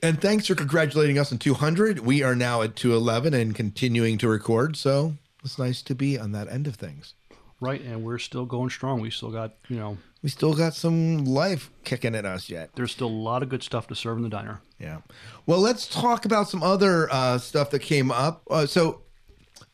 and 0.03 0.21
thanks 0.21 0.47
for 0.47 0.55
congratulating 0.55 1.19
us 1.19 1.33
on 1.33 1.39
200. 1.39 2.01
We 2.01 2.23
are 2.23 2.35
now 2.35 2.63
at 2.63 2.77
211 2.77 3.35
and 3.35 3.55
continuing 3.55 4.19
to 4.19 4.29
record. 4.29 4.77
So 4.77 5.15
it's 5.45 5.59
nice 5.59 5.83
to 5.83 5.95
be 5.95 6.19
on 6.19 6.33
that 6.33 6.49
end 6.49 6.67
of 6.67 6.77
things. 6.77 7.15
Right, 7.61 7.81
and 7.81 8.05
we're 8.05 8.19
still 8.19 8.45
going 8.45 8.71
strong. 8.71 9.01
We 9.01 9.11
still 9.11 9.31
got 9.31 9.55
you 9.69 9.77
know, 9.77 9.97
We 10.23 10.29
still 10.29 10.55
got 10.55 10.75
some 10.75 11.25
life 11.25 11.71
kicking 11.85 12.15
at 12.15 12.27
us 12.27 12.51
yet. 12.51 12.71
there's 12.75 12.93
still 12.93 13.07
a 13.07 13.09
lot 13.09 13.43
of 13.43 13.49
good 13.49 13.63
stuff 13.63 13.87
to 13.89 13.95
serve 13.95 14.19
in 14.19 14.23
the 14.23 14.29
diner. 14.29 14.61
Yeah. 14.79 14.99
Well, 15.47 15.61
let's 15.61 15.87
talk 15.87 16.27
about 16.27 16.49
some 16.51 16.63
other 16.63 17.09
uh, 17.11 17.39
stuff 17.39 17.71
that 17.71 17.79
came 17.81 18.11
up. 18.11 18.43
Uh, 18.51 18.67
so, 18.67 19.03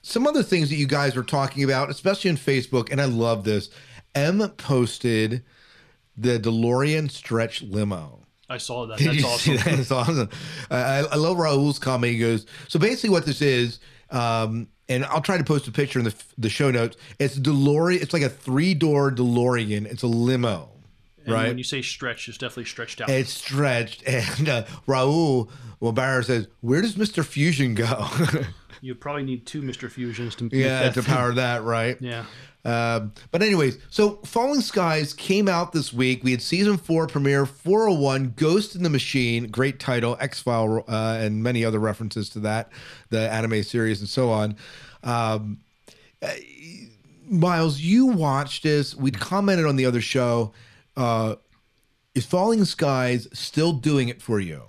some 0.02 0.26
other 0.26 0.42
things 0.44 0.68
that 0.70 0.76
you 0.76 0.86
guys 0.86 1.16
were 1.16 1.22
talking 1.24 1.64
about, 1.64 1.90
especially 1.90 2.30
in 2.30 2.36
Facebook, 2.36 2.90
and 2.92 3.00
I 3.00 3.04
love 3.06 3.42
this. 3.44 3.68
M 4.14 4.38
posted 4.56 5.42
the 6.16 6.38
DeLorean 6.38 7.10
stretch 7.10 7.62
limo. 7.62 8.20
I 8.48 8.58
saw 8.58 8.86
that. 8.86 8.98
Did 8.98 9.08
That's 9.08 9.18
you 9.18 9.26
awesome. 9.26 9.56
see 9.58 9.62
that? 9.70 9.78
It's 9.80 9.90
awesome. 9.90 10.28
I, 10.70 10.76
I 10.76 10.98
I 11.12 11.16
love 11.16 11.36
Raul's 11.38 11.78
comment. 11.78 12.12
He 12.12 12.18
goes, 12.18 12.46
so 12.68 12.78
basically 12.78 13.10
what 13.10 13.24
this 13.26 13.40
is, 13.42 13.80
um, 14.10 14.68
and 14.92 15.04
I'll 15.06 15.20
try 15.22 15.38
to 15.38 15.44
post 15.44 15.66
a 15.68 15.72
picture 15.72 15.98
in 15.98 16.04
the, 16.04 16.14
the 16.38 16.48
show 16.48 16.70
notes. 16.70 16.96
It's 17.18 17.38
DeLorean. 17.38 18.00
It's 18.02 18.12
like 18.12 18.22
a 18.22 18.28
three 18.28 18.74
door 18.74 19.10
DeLorean. 19.10 19.86
It's 19.86 20.02
a 20.02 20.06
limo, 20.06 20.68
And 21.24 21.34
right? 21.34 21.48
when 21.48 21.58
you 21.58 21.64
say 21.64 21.82
stretch, 21.82 22.28
it's 22.28 22.38
definitely 22.38 22.66
stretched 22.66 23.00
out. 23.00 23.08
it's 23.10 23.32
stretched. 23.32 24.02
And 24.06 24.48
uh, 24.48 24.64
Raul 24.86 25.48
Wabara 25.80 26.24
says, 26.24 26.48
where 26.60 26.80
does 26.82 26.94
Mr. 26.96 27.24
Fusion 27.24 27.74
go? 27.74 28.06
you 28.82 28.96
probably 28.96 29.22
need 29.22 29.46
two 29.46 29.62
Mr. 29.62 29.88
Fusions 29.88 30.34
to 30.34 30.50
yeah, 30.52 30.82
that 30.82 30.94
to 30.94 31.02
thing. 31.02 31.14
power 31.14 31.32
that, 31.32 31.62
right? 31.62 31.96
Yeah. 32.00 32.24
Um, 32.64 33.12
but 33.30 33.40
anyways, 33.40 33.78
so 33.90 34.16
Falling 34.24 34.60
Skies 34.60 35.14
came 35.14 35.48
out 35.48 35.72
this 35.72 35.92
week. 35.92 36.24
We 36.24 36.32
had 36.32 36.42
season 36.42 36.76
four 36.76 37.06
premiere, 37.06 37.46
401, 37.46 38.34
Ghost 38.36 38.74
in 38.74 38.82
the 38.82 38.90
Machine, 38.90 39.48
great 39.48 39.78
title, 39.78 40.16
X 40.20 40.42
File, 40.42 40.84
uh, 40.88 41.18
and 41.20 41.44
many 41.44 41.64
other 41.64 41.78
references 41.78 42.28
to 42.30 42.40
that, 42.40 42.70
the 43.10 43.30
anime 43.32 43.62
series 43.62 44.00
and 44.00 44.08
so 44.08 44.30
on. 44.30 44.56
Um, 45.04 45.60
uh, 46.20 46.30
Miles, 47.28 47.80
you 47.80 48.06
watched 48.06 48.64
this. 48.64 48.96
We'd 48.96 49.18
commented 49.20 49.66
on 49.66 49.76
the 49.76 49.86
other 49.86 50.00
show. 50.00 50.52
Uh, 50.96 51.36
is 52.16 52.26
Falling 52.26 52.64
Skies 52.64 53.28
still 53.32 53.72
doing 53.72 54.08
it 54.08 54.20
for 54.20 54.40
you? 54.40 54.64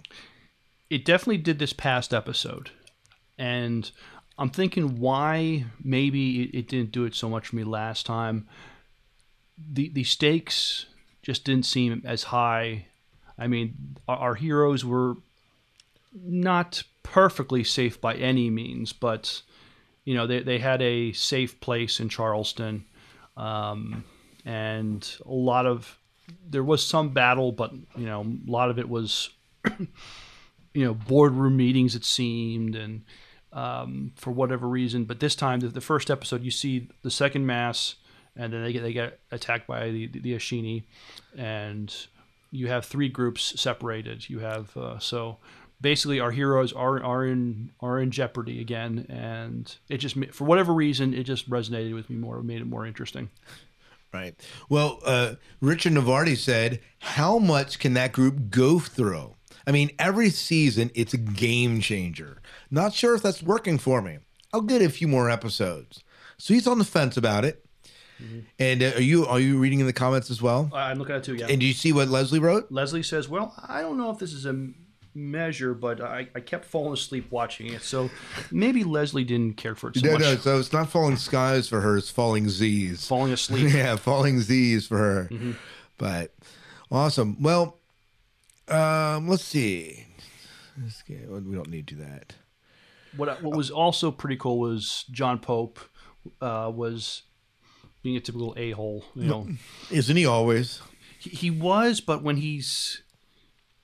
It 0.90 1.04
definitely 1.04 1.38
did 1.38 1.58
this 1.58 1.74
past 1.74 2.14
episode. 2.14 2.70
And 3.38 3.90
I'm 4.38 4.50
thinking 4.50 5.00
why 5.00 5.66
maybe 5.84 6.44
it, 6.44 6.68
didn't 6.68 6.92
do 6.92 7.06
it 7.06 7.16
so 7.16 7.30
much 7.30 7.48
for 7.48 7.56
me 7.56 7.64
last 7.64 8.06
time. 8.06 8.48
The 9.58 9.90
the 9.90 10.04
stakes 10.04 10.88
just 11.22 11.46
didn't 11.46 11.66
seem 11.66 12.02
as 12.06 12.24
high. 12.24 12.88
I 13.38 13.48
mean, 13.48 13.98
our, 14.08 14.18
our 14.18 14.36
heroes 14.36 14.84
were 14.84 15.16
not 16.14 16.84
perfectly 17.04 17.64
safe 17.64 18.00
by 18.02 18.16
any 18.16 18.50
means, 18.50 18.94
but 18.94 19.42
you 20.06 20.16
know 20.16 20.26
they 20.26 20.40
they 20.40 20.60
had 20.60 20.82
a 20.82 21.14
safe 21.14 21.60
place 21.60 22.00
in 22.00 22.10
Charleston, 22.10 22.86
um, 23.38 24.04
and 24.46 25.16
a 25.26 25.32
lot 25.32 25.66
of 25.66 25.98
there 26.50 26.64
was 26.64 26.86
some 26.86 27.10
battle, 27.10 27.52
but 27.52 27.72
you 27.96 28.06
know 28.06 28.22
a 28.22 28.52
lot 28.52 28.70
of 28.70 28.80
it 28.80 28.90
was 28.90 29.30
you 30.74 30.86
know 30.86 30.94
boardroom 30.94 31.58
meetings 31.58 31.96
it 31.96 32.06
seemed 32.06 32.76
and 32.76 33.04
um, 33.54 34.12
for 34.16 34.32
whatever 34.32 34.68
reason 34.68 35.06
but 35.06 35.20
this 35.20 35.36
time 35.36 35.60
the, 35.60 35.68
the 35.68 35.82
first 35.82 36.10
episode 36.10 36.44
you 36.44 36.52
see 36.52 36.88
the 37.02 37.12
second 37.12 37.46
mass 37.46 37.96
and 38.36 38.52
then 38.52 38.64
they 38.64 38.74
get 38.74 38.82
they 38.82 38.94
get 38.94 39.20
attacked 39.32 39.68
by 39.68 39.90
the 39.90 40.08
the, 40.08 40.20
the 40.20 40.34
Espheni 40.34 40.84
and 41.38 42.08
you 42.52 42.68
have 42.68 42.86
three 42.86 43.10
groups 43.10 43.60
separated 43.60 44.30
you 44.30 44.40
have 44.40 44.76
uh, 44.78 44.98
so 45.00 45.38
basically 45.82 46.20
our 46.20 46.32
heroes 46.32 46.74
are 46.74 47.04
are 47.04 47.26
in 47.26 47.72
are 47.80 48.00
in 48.00 48.12
jeopardy 48.12 48.60
again 48.60 49.06
and 49.10 49.78
it 49.90 49.98
just 49.98 50.18
for 50.34 50.46
whatever 50.46 50.74
reason 50.74 51.14
it 51.14 51.24
just 51.24 51.50
resonated 51.50 51.94
with 51.94 52.10
me 52.10 52.16
more 52.16 52.42
made 52.42 52.62
it 52.62 52.68
more 52.68 52.86
interesting 52.86 53.30
Right. 54.14 54.36
Well, 54.70 55.00
uh, 55.04 55.36
Richard 55.60 55.94
Navardi 55.94 56.36
said, 56.36 56.82
"How 57.00 57.40
much 57.40 57.80
can 57.80 57.96
that 57.96 58.12
group 58.12 58.52
go 58.52 58.78
through?" 58.78 59.34
I 59.66 59.72
mean, 59.72 59.92
every 60.00 60.30
season 60.30 60.92
it's 60.94 61.14
a 61.14 61.18
game 61.18 61.80
changer. 61.82 62.42
Not 62.70 62.94
sure 62.94 63.16
if 63.16 63.22
that's 63.22 63.42
working 63.44 63.78
for 63.78 64.02
me. 64.02 64.20
I'll 64.54 64.62
get 64.62 64.82
a 64.82 64.90
few 64.90 65.08
more 65.08 65.30
episodes. 65.30 66.04
So 66.38 66.54
he's 66.54 66.68
on 66.68 66.78
the 66.80 66.86
fence 66.86 67.18
about 67.18 67.46
it. 67.46 67.66
And 68.60 68.82
uh, 68.82 68.92
are 68.96 69.02
you 69.02 69.26
are 69.26 69.40
you 69.40 69.58
reading 69.60 69.80
in 69.82 69.86
the 69.86 69.92
comments 69.94 70.30
as 70.32 70.42
well? 70.42 70.70
I'm 70.74 70.98
looking 70.98 71.16
at 71.16 71.22
it 71.22 71.24
too 71.26 71.36
yeah 71.36 71.48
And 71.50 71.60
do 71.60 71.66
you 71.66 71.74
see 71.74 71.92
what 71.92 72.08
Leslie 72.08 72.40
wrote? 72.40 72.72
Leslie 72.72 73.04
says, 73.04 73.28
"Well, 73.28 73.54
I 73.68 73.82
don't 73.82 73.98
know 73.98 74.12
if 74.12 74.18
this 74.20 74.32
is 74.32 74.46
a 74.46 74.70
measure, 75.14 75.74
but 75.74 76.00
I, 76.00 76.30
I 76.34 76.40
kept 76.40 76.64
falling 76.66 76.94
asleep 76.94 77.28
watching 77.32 77.74
it, 77.74 77.82
so 77.82 78.10
maybe 78.50 78.84
Leslie 78.86 79.24
didn't 79.26 79.58
care 79.58 79.76
for 79.76 79.90
it 79.90 79.98
so 79.98 80.06
No, 80.08 80.14
much. 80.14 80.22
no. 80.22 80.36
So 80.38 80.58
it's 80.60 80.72
not 80.72 80.90
falling 80.90 81.18
skies 81.18 81.68
for 81.68 81.82
her; 81.82 81.98
it's 81.98 82.10
falling 82.10 82.48
Z's. 82.50 83.06
Falling 83.06 83.34
asleep. 83.34 83.68
Mm-hmm. 83.68 83.78
yeah, 83.78 83.96
falling 83.98 84.40
Z's 84.40 84.88
for 84.88 84.98
her. 84.98 85.30
But 85.98 86.34
awesome. 86.92 87.42
Well, 87.42 87.78
um, 88.68 89.28
let's 89.28 89.44
see. 89.44 90.06
Let's 90.82 91.02
get- 91.04 91.30
We 91.30 91.56
don't 91.56 91.70
need 91.70 91.88
to 91.88 91.96
do 91.96 92.02
that. 92.04 92.36
What 93.16 93.44
what 93.44 93.56
was 93.56 93.70
also 93.70 94.10
pretty 94.12 94.38
cool 94.38 94.58
was 94.60 95.06
John 95.12 95.38
Pope 95.40 95.80
uh, 96.42 96.72
was 96.74 97.24
being 98.02 98.18
a 98.18 98.20
typical 98.20 98.54
a 98.58 98.72
hole. 98.72 99.06
You 99.16 99.26
know, 99.26 99.48
Isn't 99.92 100.16
he 100.18 100.26
always? 100.26 100.82
he, 101.20 101.30
he 101.30 101.50
was, 101.52 102.02
but 102.02 102.24
when 102.24 102.38
he's 102.38 103.04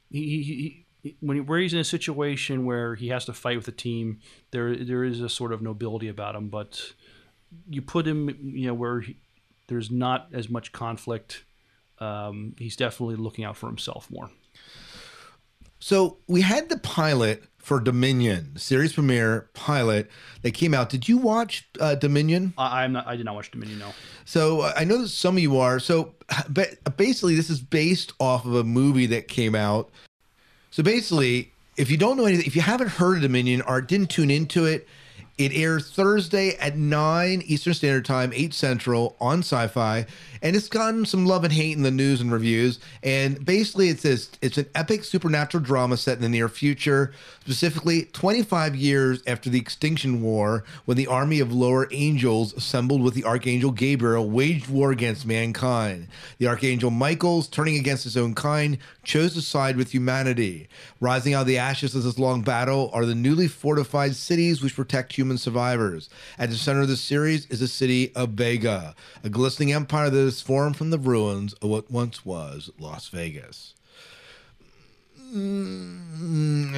he, 0.09 0.41
he, 0.43 0.85
he 1.03 1.15
when 1.19 1.37
he, 1.37 1.41
where 1.41 1.59
he's 1.59 1.73
in 1.73 1.79
a 1.79 1.83
situation 1.83 2.65
where 2.65 2.95
he 2.95 3.09
has 3.09 3.25
to 3.25 3.33
fight 3.33 3.55
with 3.57 3.67
a 3.67 3.71
team, 3.71 4.19
there 4.49 4.75
there 4.75 5.03
is 5.03 5.21
a 5.21 5.29
sort 5.29 5.53
of 5.53 5.61
nobility 5.61 6.07
about 6.07 6.35
him. 6.35 6.49
But 6.49 6.81
you 7.69 7.83
put 7.83 8.07
him, 8.07 8.29
you 8.41 8.65
know, 8.67 8.73
where 8.73 9.01
he, 9.01 9.17
there's 9.67 9.91
not 9.91 10.29
as 10.33 10.49
much 10.49 10.71
conflict. 10.71 11.43
Um, 11.99 12.55
he's 12.57 12.75
definitely 12.75 13.17
looking 13.17 13.45
out 13.45 13.57
for 13.57 13.67
himself 13.67 14.09
more. 14.09 14.31
So 15.79 16.17
we 16.27 16.41
had 16.41 16.69
the 16.69 16.77
pilot 16.77 17.43
for 17.57 17.79
Dominion, 17.79 18.57
series 18.57 18.93
premiere 18.93 19.49
pilot 19.53 20.09
that 20.41 20.51
came 20.51 20.73
out. 20.73 20.89
Did 20.89 21.07
you 21.07 21.17
watch 21.17 21.67
uh, 21.79 21.95
Dominion? 21.95 22.53
I, 22.57 22.83
I'm 22.83 22.93
not. 22.93 23.07
I 23.07 23.15
did 23.15 23.25
not 23.25 23.35
watch 23.35 23.51
Dominion. 23.51 23.79
No. 23.79 23.93
So 24.25 24.61
uh, 24.61 24.73
I 24.75 24.83
know 24.85 25.01
that 25.01 25.09
some 25.09 25.37
of 25.37 25.43
you 25.43 25.57
are. 25.59 25.79
So, 25.79 26.15
but 26.49 26.97
basically, 26.97 27.35
this 27.35 27.49
is 27.49 27.61
based 27.61 28.13
off 28.19 28.45
of 28.45 28.55
a 28.55 28.63
movie 28.63 29.05
that 29.07 29.27
came 29.27 29.55
out. 29.55 29.91
So 30.71 30.83
basically, 30.83 31.51
if 31.77 31.89
you 31.89 31.97
don't 31.97 32.17
know 32.17 32.25
anything, 32.25 32.45
if 32.45 32.55
you 32.55 32.61
haven't 32.61 32.89
heard 32.89 33.17
of 33.17 33.21
Dominion 33.21 33.61
or 33.61 33.81
didn't 33.81 34.09
tune 34.09 34.31
into 34.31 34.65
it, 34.65 34.87
it 35.39 35.53
airs 35.53 35.89
Thursday 35.89 36.57
at 36.57 36.77
9 36.77 37.41
Eastern 37.45 37.73
Standard 37.73 38.03
Time, 38.03 38.33
8 38.35 38.53
Central 38.53 39.15
on 39.21 39.39
sci 39.39 39.67
fi. 39.67 40.05
And 40.41 40.55
it's 40.55 40.67
gotten 40.67 41.05
some 41.05 41.25
love 41.25 41.43
and 41.43 41.53
hate 41.53 41.75
in 41.75 41.83
the 41.83 41.91
news 41.91 42.21
and 42.21 42.31
reviews. 42.31 42.79
And 43.03 43.43
basically, 43.45 43.89
it 43.89 44.01
says 44.01 44.31
it's 44.41 44.57
an 44.57 44.67
epic 44.75 45.05
supernatural 45.05 45.63
drama 45.63 45.97
set 45.97 46.17
in 46.17 46.23
the 46.23 46.29
near 46.29 46.49
future, 46.49 47.13
specifically 47.41 48.05
25 48.05 48.75
years 48.75 49.23
after 49.27 49.49
the 49.49 49.59
Extinction 49.59 50.21
War, 50.21 50.65
when 50.85 50.97
the 50.97 51.07
army 51.07 51.39
of 51.39 51.53
lower 51.53 51.87
angels 51.91 52.53
assembled 52.53 53.01
with 53.01 53.13
the 53.13 53.23
Archangel 53.23 53.71
Gabriel 53.71 54.29
waged 54.29 54.67
war 54.69 54.91
against 54.91 55.25
mankind. 55.25 56.07
The 56.37 56.47
Archangel 56.47 56.91
Michael's, 56.91 57.47
turning 57.47 57.77
against 57.77 58.03
his 58.03 58.17
own 58.17 58.35
kind, 58.35 58.77
chose 59.03 59.33
to 59.33 59.41
side 59.41 59.77
with 59.77 59.91
humanity. 59.91 60.67
Rising 60.99 61.33
out 61.33 61.41
of 61.41 61.47
the 61.47 61.57
ashes 61.57 61.95
of 61.95 62.03
this 62.03 62.19
long 62.19 62.41
battle 62.41 62.89
are 62.93 63.05
the 63.05 63.15
newly 63.15 63.47
fortified 63.47 64.15
cities 64.15 64.61
which 64.61 64.75
protect 64.75 65.13
human 65.29 65.37
survivors. 65.37 66.09
At 66.39 66.49
the 66.49 66.55
center 66.55 66.81
of 66.81 66.87
the 66.87 66.97
series 66.97 67.45
is 67.47 67.59
the 67.59 67.67
city 67.67 68.11
of 68.15 68.29
Vega, 68.29 68.95
a 69.23 69.29
glistening 69.29 69.71
empire 69.71 70.09
that 70.09 70.17
is 70.17 70.41
formed 70.41 70.75
from 70.75 70.89
the 70.89 70.97
ruins 70.97 71.53
of 71.53 71.69
what 71.69 71.91
once 71.91 72.25
was 72.25 72.71
Las 72.79 73.09
Vegas. 73.09 73.75
Mm, 75.31 76.73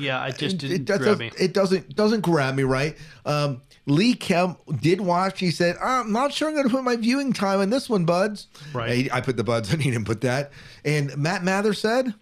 Yeah, 0.00 0.24
it 0.26 0.38
just 0.38 0.56
didn't 0.58 0.86
does- 0.86 0.98
grab 1.00 1.18
me. 1.18 1.30
it 1.38 1.52
doesn't 1.52 1.94
doesn't 1.94 2.22
grab 2.22 2.54
me 2.54 2.62
right. 2.62 2.96
Um, 3.26 3.60
Lee 3.84 4.14
Kemp 4.14 4.58
did 4.80 5.02
watch. 5.02 5.40
He 5.40 5.50
said, 5.50 5.76
"I'm 5.82 6.10
not 6.10 6.32
sure 6.32 6.48
I'm 6.48 6.54
going 6.54 6.66
to 6.66 6.74
put 6.74 6.82
my 6.84 6.96
viewing 6.96 7.34
time 7.34 7.60
on 7.60 7.68
this 7.68 7.90
one, 7.90 8.06
buds." 8.06 8.46
Right. 8.72 9.10
I, 9.12 9.18
I 9.18 9.20
put 9.20 9.36
the 9.36 9.44
buds, 9.44 9.70
and 9.74 9.82
he 9.82 9.90
didn't 9.90 10.06
put 10.06 10.22
that. 10.22 10.52
And 10.86 11.14
Matt 11.18 11.44
Mather 11.44 11.74
said, 11.74 12.14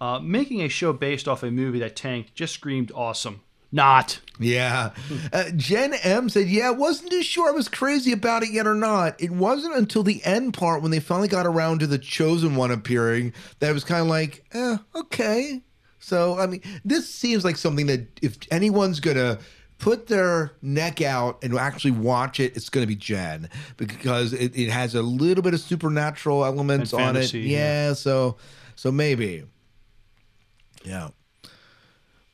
Uh, 0.00 0.18
making 0.18 0.62
a 0.62 0.68
show 0.68 0.92
based 0.92 1.28
off 1.28 1.44
a 1.44 1.50
movie 1.52 1.78
that 1.78 1.94
tanked 1.94 2.34
just 2.34 2.52
screamed 2.54 2.90
awesome. 2.92 3.42
Not. 3.72 4.20
"Yeah." 4.38 4.90
Uh, 5.32 5.50
Jen 5.56 5.94
M 5.94 6.28
said, 6.28 6.48
"Yeah, 6.48 6.70
wasn't 6.70 7.10
too 7.10 7.22
sure 7.22 7.48
I 7.48 7.52
was 7.52 7.68
crazy 7.68 8.12
about 8.12 8.42
it 8.42 8.50
yet 8.50 8.66
or 8.66 8.74
not. 8.74 9.20
It 9.20 9.30
wasn't 9.30 9.74
until 9.74 10.02
the 10.02 10.24
end 10.24 10.54
part 10.54 10.82
when 10.82 10.90
they 10.90 11.00
finally 11.00 11.28
got 11.28 11.46
around 11.46 11.80
to 11.80 11.86
the 11.86 11.98
chosen 11.98 12.54
one 12.56 12.70
appearing 12.70 13.32
that 13.58 13.70
it 13.70 13.74
was 13.74 13.84
kind 13.84 14.00
of 14.02 14.08
like, 14.08 14.44
eh, 14.52 14.76
okay." 14.94 15.62
So 15.98 16.38
I 16.38 16.46
mean, 16.46 16.62
this 16.84 17.12
seems 17.12 17.44
like 17.44 17.56
something 17.56 17.86
that 17.86 18.06
if 18.22 18.36
anyone's 18.50 19.00
gonna 19.00 19.38
put 19.78 20.06
their 20.06 20.52
neck 20.62 21.02
out 21.02 21.42
and 21.42 21.54
actually 21.58 21.90
watch 21.90 22.38
it, 22.40 22.56
it's 22.56 22.68
gonna 22.68 22.86
be 22.86 22.94
Jen 22.94 23.50
because 23.76 24.32
it, 24.32 24.56
it 24.56 24.70
has 24.70 24.94
a 24.94 25.02
little 25.02 25.42
bit 25.42 25.54
of 25.54 25.60
supernatural 25.60 26.44
elements 26.44 26.92
And 26.92 27.02
on 27.02 27.16
it. 27.16 27.34
Yeah, 27.34 27.88
yeah. 27.88 27.92
so 27.94 28.36
so 28.76 28.92
maybe. 28.92 29.44
Yeah. 30.84 31.08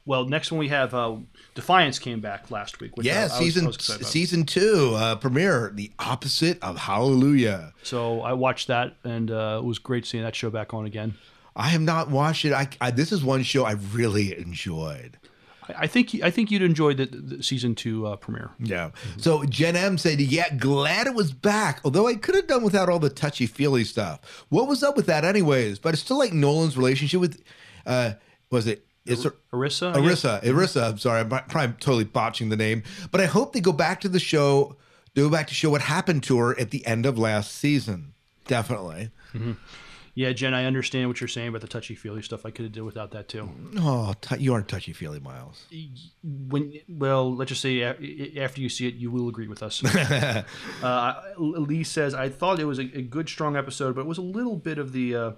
Well, 0.05 0.25
next 0.25 0.51
one 0.51 0.59
we 0.59 0.69
have 0.69 0.95
uh, 0.95 1.17
Defiance 1.55 1.99
came 1.99 2.21
back 2.21 2.51
last 2.51 2.81
week. 2.81 2.97
Which 2.97 3.07
Yeah, 3.07 3.29
I 3.31 3.37
I 3.37 3.39
season 3.39 3.67
was 3.67 3.77
season 3.79 4.45
two 4.45 4.95
uh, 4.97 5.17
premiere, 5.17 5.71
the 5.75 5.93
opposite 5.99 6.61
of 6.63 6.77
Hallelujah. 6.77 7.73
So 7.83 8.21
I 8.21 8.33
watched 8.33 8.69
that, 8.69 8.97
and 9.05 9.31
uh, 9.31 9.61
it 9.63 9.65
was 9.65 9.79
great 9.79 10.05
seeing 10.05 10.25
that 10.25 10.35
show 10.35 10.51
back 10.51 10.75
on 10.75 10.87
again. 10.87 11.15
I 11.55 11.69
have 11.69 11.83
not 11.83 12.11
watched 12.11 12.45
it. 12.45 12.53
I, 12.53 12.69
I 12.81 12.91
this 12.91 13.13
is 13.13 13.23
one 13.23 13.43
show 13.43 13.65
I 13.65 13.73
really 13.73 14.37
enjoyed. 14.37 15.19
I, 15.69 15.87
think 15.87 16.15
I 16.23 16.31
think 16.31 16.51
you'd 16.51 16.63
enjoy 16.63 16.95
the, 16.95 17.07
the 17.07 17.43
season 17.43 17.75
two 17.75 18.07
uh, 18.07 18.17
premiere. 18.17 18.51
Yeah. 18.59 18.91
So 19.19 19.45
Jen 19.45 19.77
M 19.77 19.97
said, 19.99 20.21
"Yeah, 20.21 20.53
glad 20.55 21.07
it 21.07 21.15
was 21.15 21.33
back. 21.33 21.81
Although 21.85 22.09
I 22.09 22.15
could 22.15 22.35
have 22.35 22.47
done 22.47 22.63
without 22.63 22.89
all 22.89 22.99
the 22.99 23.11
touchy 23.11 23.47
feely 23.47 23.85
stuff. 23.85 24.45
What 24.49 24.67
was 24.67 24.83
up 24.83 24.97
with 24.97 25.07
that, 25.07 25.25
anyways? 25.25 25.79
But 25.79 25.95
it's 25.95 26.03
still 26.03 26.19
like 26.19 26.33
Nolan's 26.33 26.77
relationship 26.77 27.21
with, 27.21 27.43
uh, 27.87 28.15
was 28.51 28.67
it? 28.67 28.85
It's 29.05 29.25
Arissa. 29.25 29.95
Arissa. 29.95 30.43
Arissa. 30.43 30.91
I'm 30.91 30.99
sorry. 30.99 31.21
I'm 31.21 31.29
probably 31.29 31.75
totally 31.81 32.05
botching 32.05 32.51
the 32.51 32.57
name, 32.57 32.83
but 33.11 33.21
I 33.21 33.27
hope 33.27 33.53
they 33.53 33.61
go 33.61 33.73
back 33.73 34.01
to 34.03 34.09
the 34.09 34.21
show. 34.21 34.77
Go 35.15 35.29
back 35.29 35.49
to 35.49 35.55
show 35.55 35.71
what 35.71 35.83
happened 35.83 36.23
to 36.25 36.39
her 36.39 36.59
at 36.59 36.71
the 36.71 36.87
end 36.87 37.05
of 37.05 37.19
last 37.19 37.53
season. 37.53 38.15
Definitely. 38.47 39.11
Yeah, 40.15 40.33
Jen, 40.33 40.53
I 40.53 40.67
understand 40.67 41.09
what 41.09 41.21
you're 41.21 41.29
saying 41.29 41.49
about 41.49 41.63
the 41.63 41.69
touchy 41.69 41.95
feely 41.95 42.21
stuff. 42.21 42.45
I 42.45 42.51
could 42.51 42.67
have 42.67 42.73
did 42.73 42.83
without 42.83 43.13
that 43.13 43.29
too. 43.29 43.49
Oh, 43.79 44.15
t- 44.21 44.37
you 44.39 44.53
aren't 44.53 44.69
touchy 44.69 44.93
feely, 44.93 45.21
Miles. 45.21 45.67
When 46.23 46.75
well, 46.89 47.35
let's 47.35 47.49
just 47.49 47.63
say 47.63 47.83
after 47.83 48.61
you 48.61 48.69
see 48.69 48.89
it, 48.89 48.95
you 48.95 49.11
will 49.11 49.29
agree 49.29 49.49
with 49.49 49.63
us. 49.63 49.83
uh, 50.83 51.15
Lee 51.39 51.83
says 51.83 52.15
I 52.15 52.29
thought 52.29 52.61
it 52.61 52.67
was 52.67 52.79
a, 52.79 52.83
a 52.83 53.03
good, 53.03 53.29
strong 53.29 53.57
episode, 53.57 53.95
but 53.95 54.03
it 54.03 54.07
was 54.07 54.19
a 54.19 54.23
little 54.23 54.57
bit 54.57 54.79
of 54.79 54.93
the. 54.93 55.17
Uh, 55.17 55.33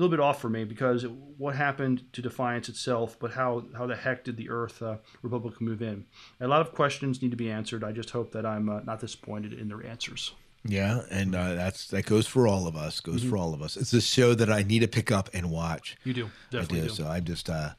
little 0.00 0.10
bit 0.10 0.20
off 0.20 0.40
for 0.40 0.48
me 0.48 0.64
because 0.64 1.06
what 1.36 1.56
happened 1.56 2.04
to 2.12 2.22
Defiance 2.22 2.68
itself, 2.68 3.16
but 3.18 3.32
how, 3.32 3.64
how 3.76 3.86
the 3.86 3.96
heck 3.96 4.24
did 4.24 4.36
the 4.36 4.48
Earth 4.48 4.80
uh, 4.82 4.96
Republic 5.22 5.60
move 5.60 5.82
in? 5.82 6.06
A 6.40 6.46
lot 6.48 6.60
of 6.60 6.72
questions 6.72 7.20
need 7.20 7.32
to 7.32 7.36
be 7.36 7.50
answered. 7.50 7.82
I 7.82 7.92
just 7.92 8.10
hope 8.10 8.32
that 8.32 8.46
I'm 8.46 8.68
uh, 8.68 8.80
not 8.80 9.00
disappointed 9.00 9.52
in 9.52 9.68
their 9.68 9.84
answers. 9.84 10.32
Yeah, 10.64 11.02
and 11.10 11.34
uh, 11.34 11.54
that's 11.54 11.86
that 11.88 12.04
goes 12.04 12.26
for 12.26 12.48
all 12.48 12.66
of 12.66 12.76
us. 12.76 13.00
Goes 13.00 13.22
for 13.22 13.36
all 13.36 13.54
of 13.54 13.62
us. 13.62 13.76
It's 13.76 13.92
a 13.92 14.00
show 14.00 14.34
that 14.34 14.50
I 14.50 14.62
need 14.62 14.80
to 14.80 14.88
pick 14.88 15.12
up 15.12 15.30
and 15.32 15.50
watch. 15.50 15.96
You 16.04 16.12
do 16.12 16.26
I 16.26 16.30
definitely 16.50 16.80
do. 16.80 16.88
do. 16.88 16.94
So 16.94 17.06
I'm 17.06 17.24
just 17.24 17.48
uh 17.48 17.70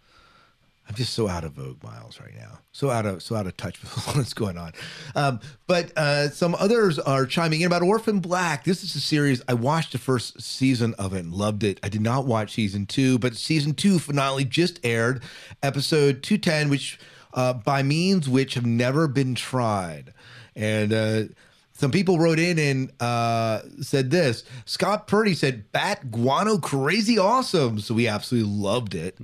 I'm 0.89 0.95
just 0.95 1.13
so 1.13 1.27
out 1.27 1.43
of 1.43 1.51
vogue, 1.51 1.83
Miles, 1.83 2.19
right 2.19 2.35
now. 2.35 2.61
So 2.71 2.89
out 2.89 3.05
of 3.05 3.21
so 3.21 3.35
out 3.35 3.45
of 3.45 3.55
touch 3.55 3.79
with 3.79 3.91
what's 4.15 4.33
going 4.33 4.57
on. 4.57 4.73
Um, 5.15 5.39
but 5.67 5.95
uh, 5.95 6.29
some 6.29 6.55
others 6.55 6.97
are 6.97 7.27
chiming 7.27 7.61
in 7.61 7.67
about 7.67 7.83
Orphan 7.83 8.21
Black. 8.21 8.63
This 8.63 8.83
is 8.83 8.95
a 8.95 8.99
series 8.99 9.43
I 9.47 9.53
watched 9.53 9.91
the 9.91 9.99
first 9.99 10.41
season 10.41 10.95
of 10.95 11.13
it 11.13 11.19
and 11.19 11.31
loved 11.31 11.63
it. 11.63 11.79
I 11.83 11.89
did 11.89 12.01
not 12.01 12.25
watch 12.25 12.53
season 12.53 12.87
two, 12.87 13.19
but 13.19 13.35
season 13.35 13.75
two 13.75 13.99
finale 13.99 14.45
just 14.45 14.79
aired, 14.83 15.21
episode 15.61 16.23
two 16.23 16.39
ten, 16.39 16.69
which 16.69 16.99
uh, 17.35 17.53
by 17.53 17.83
means 17.83 18.27
which 18.27 18.55
have 18.55 18.65
never 18.65 19.07
been 19.07 19.35
tried, 19.35 20.13
and. 20.55 20.91
Uh, 20.91 21.23
some 21.71 21.91
people 21.91 22.19
wrote 22.19 22.39
in 22.39 22.59
and 22.59 22.91
uh, 22.99 23.61
said 23.79 24.11
this. 24.11 24.43
Scott 24.65 25.07
Purdy 25.07 25.33
said, 25.33 25.71
Bat 25.71 26.11
Guano 26.11 26.57
crazy 26.57 27.17
awesome. 27.17 27.79
So 27.79 27.93
we 27.93 28.05
absolutely 28.05 28.51
loved 28.51 28.93
it. 28.95 29.17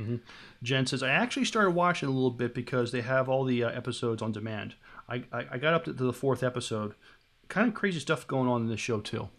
Jen 0.65 0.86
says, 0.86 1.04
I 1.04 1.10
actually 1.10 1.45
started 1.45 1.71
watching 1.71 2.10
a 2.10 2.12
little 2.12 2.32
bit 2.32 2.54
because 2.54 2.91
they 2.91 3.01
have 3.01 3.30
all 3.30 3.43
the 3.45 3.63
uh, 3.63 3.69
episodes 3.69 4.21
on 4.21 4.32
demand. 4.32 4.75
I, 5.08 5.23
I, 5.32 5.45
I 5.51 5.58
got 5.58 5.73
up 5.73 5.86
to 5.86 5.93
the 5.93 6.12
fourth 6.12 6.43
episode. 6.43 6.95
Kind 7.47 7.67
of 7.67 7.75
crazy 7.75 7.99
stuff 7.99 8.25
going 8.25 8.49
on 8.49 8.63
in 8.63 8.69
this 8.69 8.80
show, 8.80 8.99
too. 8.99 9.30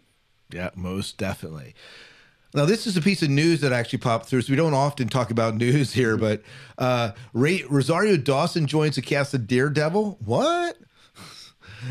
Yeah, 0.52 0.70
most 0.76 1.18
definitely. 1.18 1.74
Now, 2.54 2.64
this 2.64 2.86
is 2.86 2.96
a 2.96 3.02
piece 3.02 3.22
of 3.22 3.28
news 3.28 3.60
that 3.60 3.72
actually 3.72 3.98
popped 3.98 4.26
through. 4.26 4.42
So 4.42 4.52
we 4.52 4.56
don't 4.56 4.72
often 4.72 5.08
talk 5.08 5.30
about 5.30 5.54
news 5.56 5.92
here, 5.92 6.16
but 6.16 6.42
uh, 6.78 7.12
Ray, 7.32 7.64
Rosario 7.68 8.16
Dawson 8.16 8.66
joins 8.66 8.94
the 8.94 9.02
cast 9.02 9.34
of 9.34 9.46
Daredevil. 9.46 10.18
What? 10.24 10.78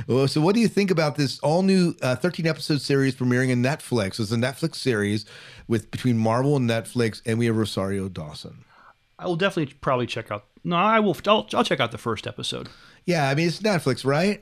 Well, 0.08 0.28
so 0.28 0.42
what 0.42 0.56
do 0.56 0.62
you 0.62 0.68
think 0.68 0.92
about 0.92 1.16
this 1.16 1.40
all 1.40 1.62
new 1.62 1.96
uh, 2.02 2.16
13 2.16 2.48
episode 2.48 2.82
series 2.82 3.16
premiering 3.16 3.50
in 3.50 3.62
Netflix? 3.62 4.20
It's 4.20 4.32
a 4.32 4.36
Netflix 4.36 4.76
series 4.76 5.26
with 5.70 5.90
between 5.90 6.18
Marvel 6.18 6.58
and 6.58 6.70
Netflix, 6.70 7.22
and 7.26 7.40
we 7.40 7.46
have 7.46 7.56
Rosario 7.56 8.10
Dawson. 8.10 8.65
I 9.18 9.28
will 9.28 9.36
definitely 9.36 9.74
probably 9.82 10.08
check 10.08 10.32
out. 10.32 10.46
No, 10.64 10.76
I 10.76 11.00
will. 11.00 11.16
I'll, 11.28 11.48
I'll 11.54 11.64
check 11.64 11.80
out 11.80 11.92
the 11.92 11.98
first 11.98 12.28
episode. 12.28 12.70
Yeah, 13.06 13.30
I 13.30 13.36
mean 13.36 13.48
it's 13.48 13.60
Netflix, 13.60 14.06
right? 14.06 14.42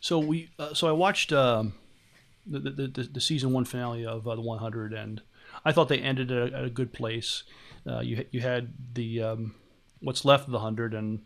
So 0.00 0.18
we, 0.18 0.50
uh, 0.58 0.74
so 0.74 0.88
I 0.88 0.92
watched 0.92 1.32
um, 1.32 1.74
the, 2.46 2.60
the, 2.60 2.70
the 2.86 3.02
the 3.14 3.20
season 3.20 3.52
one 3.52 3.64
finale 3.64 4.06
of 4.06 4.26
uh, 4.26 4.34
the 4.34 4.40
100, 4.40 4.92
and 4.92 5.20
I 5.64 5.72
thought 5.72 5.88
they 5.88 5.98
ended 5.98 6.30
at 6.30 6.52
a, 6.52 6.56
at 6.56 6.64
a 6.64 6.70
good 6.70 6.92
place. 6.92 7.42
Uh, 7.86 8.00
you 8.00 8.24
you 8.30 8.40
had 8.40 8.72
the 8.94 9.22
um, 9.22 9.54
what's 10.00 10.24
left 10.24 10.46
of 10.46 10.52
the 10.52 10.60
hundred, 10.60 10.94
and 10.94 11.20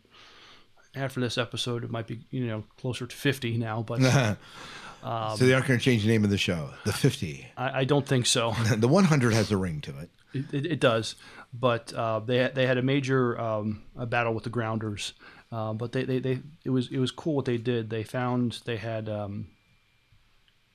after 0.95 1.21
this 1.21 1.39
episode, 1.39 1.85
it 1.85 1.91
might 1.91 2.07
be 2.07 2.21
you 2.31 2.47
know 2.47 2.65
closer 2.79 3.07
to 3.07 3.15
50 3.15 3.59
now, 3.59 3.83
but 3.83 4.01
so 5.03 5.37
they 5.39 5.53
aren't 5.53 5.67
going 5.67 5.79
to 5.79 5.85
change 5.85 6.03
the 6.03 6.09
name 6.09 6.25
of 6.25 6.31
the 6.31 6.39
show. 6.39 6.71
The 6.85 6.93
50, 6.93 7.47
I, 7.57 7.81
I 7.81 7.85
don't 7.85 8.07
think 8.07 8.27
so. 8.27 8.53
the 8.77 8.89
100 8.89 9.33
has 9.33 9.51
a 9.51 9.57
ring 9.57 9.81
to 9.83 9.99
it. 9.99 10.11
It, 10.35 10.55
it, 10.55 10.67
it 10.67 10.81
does, 10.81 11.15
but 11.53 11.93
uh, 11.93 12.21
they 12.21 12.39
had- 12.39 12.55
they 12.55 12.67
had 12.67 12.79
a 12.79 12.83
major 12.83 13.39
um, 13.39 13.83
a 13.97 14.07
battle 14.07 14.35
with 14.35 14.45
the 14.45 14.51
Grounders, 14.51 15.13
uh, 15.51 15.73
but 15.73 15.93
they, 15.93 16.05
they, 16.05 16.19
they 16.19 16.39
it 16.65 16.71
was 16.71 16.89
it 16.91 16.99
was 16.99 17.11
cool 17.11 17.37
what 17.37 17.45
they 17.45 17.59
did. 17.59 17.91
They 17.91 18.05
found 18.05 18.61
they 18.65 18.77
had 18.79 19.09
um, 19.09 19.49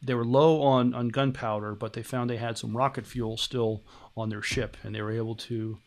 they 0.04 0.14
were 0.14 0.26
low 0.26 0.62
on, 0.62 0.94
on 0.94 1.08
gunpowder, 1.10 1.74
but 1.76 1.94
they 1.94 2.04
found 2.04 2.30
they 2.30 2.38
had 2.38 2.58
some 2.58 2.78
rocket 2.78 3.06
fuel 3.08 3.38
still 3.38 3.82
on 4.16 4.30
their 4.30 4.44
ship, 4.44 4.78
and 4.84 4.94
they 4.94 5.02
were 5.02 5.12
able 5.12 5.36
to 5.36 5.80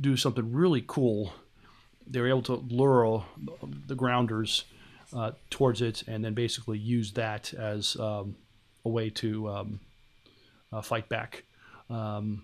do 0.00 0.16
something 0.16 0.52
really 0.52 0.84
cool. 0.86 1.32
They 2.06 2.20
were 2.20 2.28
able 2.28 2.42
to 2.42 2.54
lure 2.54 3.24
the 3.86 3.94
grounders 3.94 4.64
uh, 5.16 5.32
towards 5.50 5.80
it, 5.80 6.02
and 6.06 6.24
then 6.24 6.34
basically 6.34 6.78
use 6.78 7.12
that 7.12 7.54
as 7.54 7.96
um, 7.96 8.36
a 8.84 8.88
way 8.90 9.08
to 9.10 9.48
um, 9.48 9.80
uh, 10.72 10.82
fight 10.82 11.08
back. 11.08 11.44
Um, 11.88 12.42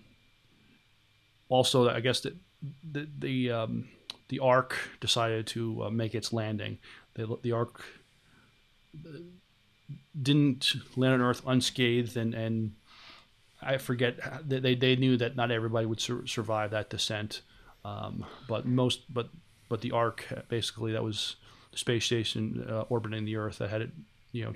also, 1.49 1.89
I 1.89 1.99
guess 1.99 2.21
that 2.21 2.35
the 2.91 3.07
the 3.17 3.51
um, 3.51 3.89
the 4.29 4.39
Ark 4.39 4.77
decided 5.01 5.47
to 5.47 5.85
uh, 5.85 5.89
make 5.89 6.15
its 6.15 6.31
landing. 6.31 6.77
The, 7.15 7.37
the 7.41 7.51
Ark 7.51 7.83
didn't 10.21 10.73
land 10.95 11.15
on 11.15 11.21
Earth 11.21 11.41
unscathed, 11.45 12.15
and, 12.15 12.33
and 12.33 12.73
I 13.61 13.77
forget 13.77 14.19
they, 14.47 14.75
they 14.75 14.95
knew 14.95 15.17
that 15.17 15.35
not 15.35 15.51
everybody 15.51 15.85
would 15.85 15.99
sur- 15.99 16.27
survive 16.27 16.71
that 16.71 16.89
descent, 16.89 17.41
um, 17.83 18.25
but 18.47 18.65
most 18.65 19.11
but 19.13 19.29
but 19.67 19.81
the 19.81 19.91
Ark 19.91 20.25
basically 20.47 20.91
that 20.93 21.03
was 21.03 21.35
the 21.71 21.77
space 21.77 22.05
station 22.05 22.65
uh, 22.69 22.81
orbiting 22.89 23.25
the 23.25 23.35
Earth 23.35 23.57
that 23.57 23.69
had 23.69 23.81
it, 23.81 23.91
you 24.31 24.43
know, 24.43 24.53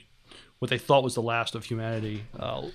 what 0.60 0.70
they 0.70 0.78
thought 0.78 1.04
was 1.04 1.16
the 1.16 1.22
last 1.22 1.56
of 1.56 1.66
humanity 1.66 2.24
uh, 2.40 2.68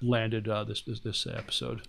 landed 0.00 0.48
uh, 0.48 0.64
this, 0.64 0.82
this, 0.82 1.00
this 1.00 1.26
episode. 1.26 1.82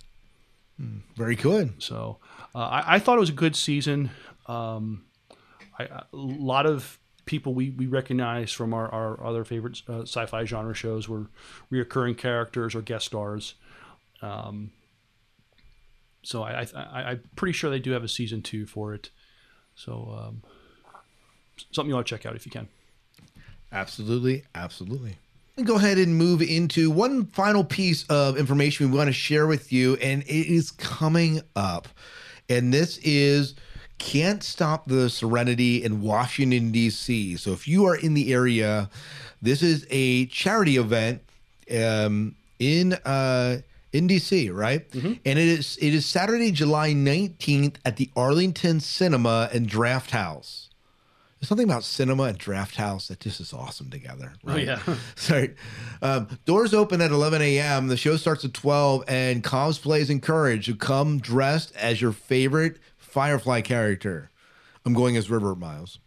Very 1.16 1.34
good. 1.34 1.82
So 1.82 2.18
uh, 2.54 2.58
I, 2.58 2.94
I, 2.94 2.98
thought 2.98 3.16
it 3.16 3.20
was 3.20 3.30
a 3.30 3.34
good 3.34 3.56
season. 3.56 4.10
Um, 4.46 5.04
I, 5.78 5.84
a 5.84 6.04
lot 6.12 6.66
of 6.66 6.98
people 7.24 7.52
we, 7.52 7.70
we 7.70 7.86
recognize 7.86 8.52
from 8.52 8.72
our, 8.72 8.88
our 8.88 9.24
other 9.24 9.44
favorite 9.44 9.82
uh, 9.88 10.02
sci-fi 10.02 10.44
genre 10.44 10.74
shows 10.74 11.08
were 11.08 11.26
reoccurring 11.72 12.16
characters 12.16 12.74
or 12.74 12.82
guest 12.82 13.06
stars. 13.06 13.54
Um, 14.22 14.70
so 16.22 16.42
I, 16.42 16.66
I, 16.74 17.12
am 17.12 17.22
pretty 17.36 17.52
sure 17.52 17.70
they 17.70 17.78
do 17.78 17.92
have 17.92 18.04
a 18.04 18.08
season 18.08 18.42
two 18.42 18.66
for 18.66 18.94
it. 18.94 19.10
So 19.74 20.16
um, 20.18 20.42
something 21.72 21.88
you 21.88 21.94
want 21.94 22.06
to 22.06 22.14
check 22.14 22.24
out 22.24 22.36
if 22.36 22.46
you 22.46 22.52
can. 22.52 22.68
Absolutely, 23.72 24.44
absolutely. 24.54 25.18
Go 25.64 25.74
ahead 25.74 25.98
and 25.98 26.14
move 26.14 26.40
into 26.40 26.88
one 26.88 27.26
final 27.26 27.64
piece 27.64 28.04
of 28.08 28.38
information 28.38 28.90
we 28.90 28.96
want 28.96 29.08
to 29.08 29.12
share 29.12 29.48
with 29.48 29.72
you, 29.72 29.96
and 29.96 30.22
it 30.22 30.46
is 30.46 30.70
coming 30.70 31.40
up. 31.56 31.88
And 32.48 32.72
this 32.72 32.98
is 32.98 33.56
Can't 33.98 34.40
Stop 34.44 34.86
the 34.86 35.10
Serenity 35.10 35.82
in 35.82 36.00
Washington, 36.00 36.70
D.C. 36.70 37.36
So 37.38 37.52
if 37.52 37.66
you 37.66 37.86
are 37.86 37.96
in 37.96 38.14
the 38.14 38.32
area, 38.32 38.88
this 39.42 39.60
is 39.60 39.84
a 39.90 40.26
charity 40.26 40.76
event 40.76 41.22
um, 41.76 42.36
in 42.60 42.92
uh, 42.92 43.58
in 43.92 44.06
DC, 44.06 44.54
right? 44.54 44.88
Mm-hmm. 44.90 45.14
And 45.24 45.38
it 45.38 45.48
is 45.48 45.76
it 45.80 45.92
is 45.92 46.06
Saturday, 46.06 46.52
July 46.52 46.92
19th 46.92 47.76
at 47.84 47.96
the 47.96 48.10
Arlington 48.14 48.78
Cinema 48.78 49.50
and 49.52 49.66
Draft 49.68 50.12
House. 50.12 50.67
There's 51.38 51.48
something 51.48 51.68
about 51.68 51.84
cinema 51.84 52.24
and 52.24 52.38
draft 52.38 52.76
house 52.76 53.08
that 53.08 53.20
just 53.20 53.40
is 53.40 53.52
awesome 53.52 53.90
together. 53.90 54.32
Oh, 54.44 54.52
right? 54.52 54.68
Oh, 54.68 54.82
yeah. 54.88 54.96
Sorry. 55.14 55.54
Um, 56.02 56.28
doors 56.46 56.74
open 56.74 57.00
at 57.00 57.12
11 57.12 57.40
a.m. 57.42 57.86
The 57.86 57.96
show 57.96 58.16
starts 58.16 58.44
at 58.44 58.54
12, 58.54 59.04
and 59.06 59.44
cosplay 59.44 60.00
is 60.00 60.10
encouraged. 60.10 60.66
to 60.66 60.74
come 60.74 61.18
dressed 61.18 61.74
as 61.76 62.00
your 62.00 62.12
favorite 62.12 62.78
Firefly 62.96 63.60
character. 63.60 64.30
I'm 64.84 64.94
going 64.94 65.16
as 65.16 65.30
River 65.30 65.54
Miles. 65.54 65.98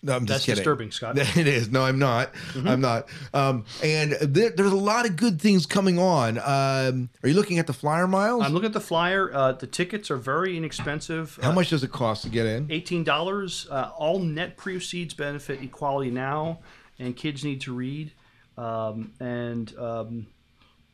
No, 0.00 0.14
I'm 0.14 0.26
just 0.26 0.28
That's 0.28 0.44
kidding. 0.44 0.56
disturbing, 0.58 0.90
Scott. 0.92 1.18
It 1.36 1.48
is. 1.48 1.70
No, 1.70 1.82
I'm 1.82 1.98
not. 1.98 2.32
Mm-hmm. 2.32 2.68
I'm 2.68 2.80
not. 2.80 3.08
Um, 3.34 3.64
and 3.82 4.12
there, 4.12 4.50
there's 4.50 4.72
a 4.72 4.76
lot 4.76 5.06
of 5.06 5.16
good 5.16 5.40
things 5.40 5.66
coming 5.66 5.98
on. 5.98 6.38
Um, 6.38 7.10
are 7.22 7.28
you 7.28 7.34
looking 7.34 7.58
at 7.58 7.66
the 7.66 7.72
flyer 7.72 8.06
miles? 8.06 8.44
I'm 8.44 8.52
looking 8.52 8.68
at 8.68 8.72
the 8.72 8.80
flyer. 8.80 9.34
Uh, 9.34 9.52
the 9.52 9.66
tickets 9.66 10.08
are 10.10 10.16
very 10.16 10.56
inexpensive. 10.56 11.38
How 11.42 11.50
uh, 11.50 11.54
much 11.54 11.70
does 11.70 11.82
it 11.82 11.90
cost 11.90 12.22
to 12.22 12.28
get 12.28 12.46
in? 12.46 12.70
Eighteen 12.70 13.02
dollars. 13.02 13.66
Uh, 13.70 13.90
all 13.96 14.20
net 14.20 14.56
proceeds 14.56 15.14
benefit 15.14 15.62
Equality 15.62 16.10
Now 16.10 16.60
and 16.98 17.16
Kids 17.16 17.44
Need 17.44 17.60
to 17.62 17.74
Read. 17.74 18.12
Um, 18.56 19.12
and 19.20 19.76
um, 19.78 20.26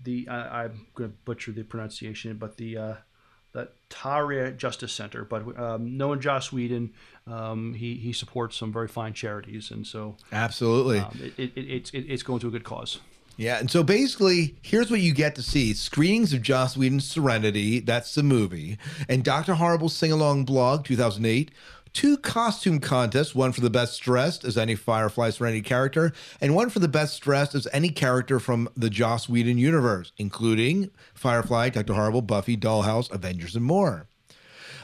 the 0.03 0.29
I, 0.29 0.65
am 0.65 0.87
going 0.95 1.11
to 1.11 1.17
butcher 1.25 1.53
the 1.53 1.63
pronunciation, 1.63 2.37
but 2.37 2.57
the 2.57 2.77
uh, 2.77 2.95
the 3.53 3.69
Tahrir 3.89 4.57
Justice 4.57 4.93
Center. 4.93 5.25
But 5.25 5.59
um, 5.59 5.97
knowing 5.97 6.21
Joss 6.21 6.53
Whedon, 6.53 6.93
um, 7.27 7.75
he 7.75 7.95
he 7.95 8.13
supports 8.13 8.57
some 8.57 8.73
very 8.73 8.89
fine 8.89 9.13
charities, 9.13 9.71
and 9.71 9.87
so 9.87 10.17
absolutely, 10.33 10.99
um, 10.99 11.19
it, 11.37 11.53
it, 11.57 11.61
it's 11.61 11.91
it, 11.91 12.07
it's 12.09 12.23
going 12.23 12.41
to 12.41 12.49
a 12.49 12.51
good 12.51 12.65
cause. 12.65 13.01
Yeah, 13.37 13.59
and 13.59 13.69
so 13.69 13.83
basically, 13.83 14.55
here's 14.63 14.91
what 14.91 15.01
you 15.01 15.13
get 15.15 15.35
to 15.37 15.43
see: 15.43 15.75
screenings 15.75 16.33
of 16.33 16.43
Joss 16.43 16.77
Whedon's 16.77 17.09
Serenity, 17.09 17.81
that's 17.81 18.15
the 18.15 18.23
movie, 18.23 18.79
and 19.09 19.25
Doctor 19.25 19.55
Horrible's 19.55 19.95
sing 19.95 20.13
along 20.13 20.45
blog 20.45 20.85
2008 20.85 21.51
two 21.95 22.17
costume 22.17 22.81
contests 22.81 23.35
one 23.35 23.53
for 23.53 23.61
the 23.61 23.71
best 23.71 24.03
dressed 24.03 24.45
as 24.45 24.59
any 24.59 24.75
Firefly 24.75 25.31
Serenity 25.31 25.63
character, 25.63 26.13
and 26.41 26.55
one 26.55 26.69
for 26.69 26.81
the 26.81 26.89
best 26.89 27.23
dressed 27.23 27.55
as 27.55 27.69
any 27.73 27.89
character 27.89 28.39
from 28.39 28.69
the 28.77 28.91
Joss 28.91 29.29
Whedon 29.29 29.57
universe, 29.57 30.13
including 30.19 30.91
Firefly, 31.15 31.71
Dr. 31.71 31.95
Horrible, 31.95 32.23
Buffy, 32.23 32.57
Dollhouse, 32.57 33.11
Avengers, 33.11 33.57
and 33.57 33.65
more. 33.65 34.09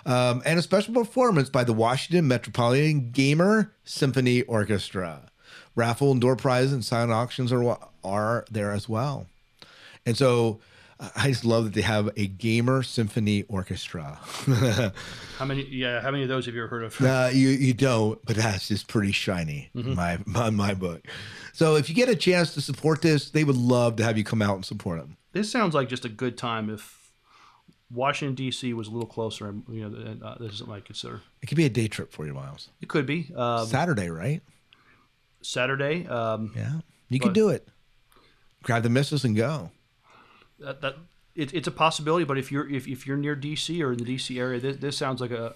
Um, 0.06 0.42
and 0.44 0.58
a 0.58 0.62
special 0.62 0.94
performance 0.94 1.48
by 1.48 1.64
the 1.64 1.72
Washington 1.72 2.28
Metropolitan 2.28 3.10
Gamer 3.10 3.72
Symphony 3.84 4.42
Orchestra. 4.42 5.30
Raffle 5.76 6.12
and 6.12 6.20
door 6.20 6.36
prizes 6.36 6.72
and 6.72 6.84
silent 6.84 7.12
auctions 7.12 7.52
are 7.52 7.78
are 8.02 8.44
there 8.50 8.72
as 8.72 8.88
well. 8.88 9.26
And 10.06 10.16
so 10.16 10.60
I 11.16 11.28
just 11.28 11.46
love 11.46 11.64
that 11.64 11.72
they 11.72 11.80
have 11.80 12.10
a 12.16 12.26
gamer 12.26 12.82
symphony 12.82 13.44
orchestra. 13.44 14.18
how 15.38 15.44
many? 15.46 15.64
Yeah, 15.64 16.00
how 16.02 16.10
many 16.10 16.24
of 16.24 16.28
those 16.28 16.44
have 16.44 16.54
you 16.54 16.62
ever 16.62 16.68
heard 16.68 16.84
of? 16.84 17.00
Uh, 17.00 17.30
you 17.32 17.48
you 17.48 17.72
don't, 17.72 18.22
but 18.26 18.36
that's 18.36 18.68
just 18.68 18.86
pretty 18.86 19.12
shiny. 19.12 19.70
Mm-hmm. 19.74 19.94
My, 19.94 20.18
my 20.26 20.50
my 20.50 20.74
book. 20.74 21.06
So 21.54 21.76
if 21.76 21.88
you 21.88 21.94
get 21.94 22.10
a 22.10 22.16
chance 22.16 22.52
to 22.54 22.60
support 22.60 23.00
this, 23.00 23.30
they 23.30 23.44
would 23.44 23.56
love 23.56 23.96
to 23.96 24.04
have 24.04 24.18
you 24.18 24.24
come 24.24 24.42
out 24.42 24.56
and 24.56 24.64
support 24.64 24.98
them. 25.00 25.16
This 25.32 25.50
sounds 25.50 25.74
like 25.74 25.88
just 25.88 26.04
a 26.04 26.08
good 26.08 26.36
time 26.36 26.68
if 26.68 26.99
Washington 27.92 28.34
D.C. 28.34 28.72
was 28.74 28.88
a 28.88 28.90
little 28.90 29.08
closer. 29.08 29.54
You 29.68 29.88
know, 29.88 30.26
uh, 30.26 30.38
this 30.38 30.52
is 30.52 30.58
something 30.58 30.76
I 30.76 30.80
consider. 30.80 31.20
It 31.42 31.46
could 31.46 31.56
be 31.56 31.64
a 31.64 31.70
day 31.70 31.88
trip 31.88 32.12
for 32.12 32.26
you, 32.26 32.34
Miles. 32.34 32.68
It 32.80 32.88
could 32.88 33.06
be 33.06 33.32
um, 33.36 33.66
Saturday, 33.66 34.10
right? 34.10 34.42
Saturday. 35.42 36.06
Um, 36.06 36.52
yeah, 36.54 36.80
you 37.08 37.18
could 37.18 37.32
do 37.32 37.48
it. 37.48 37.66
Grab 38.62 38.82
the 38.82 38.90
missus 38.90 39.24
and 39.24 39.34
go 39.34 39.70
that, 40.60 40.80
that 40.80 40.96
it, 41.34 41.52
it's 41.54 41.66
a 41.66 41.72
possibility. 41.72 42.24
But 42.24 42.38
if 42.38 42.52
you're 42.52 42.68
if, 42.68 42.86
if 42.86 43.06
you're 43.06 43.16
near 43.16 43.34
DC 43.34 43.82
or 43.82 43.92
in 43.92 43.98
the 43.98 44.04
DC 44.04 44.38
area, 44.38 44.60
this, 44.60 44.76
this 44.76 44.96
sounds 44.96 45.20
like 45.20 45.30
a 45.30 45.54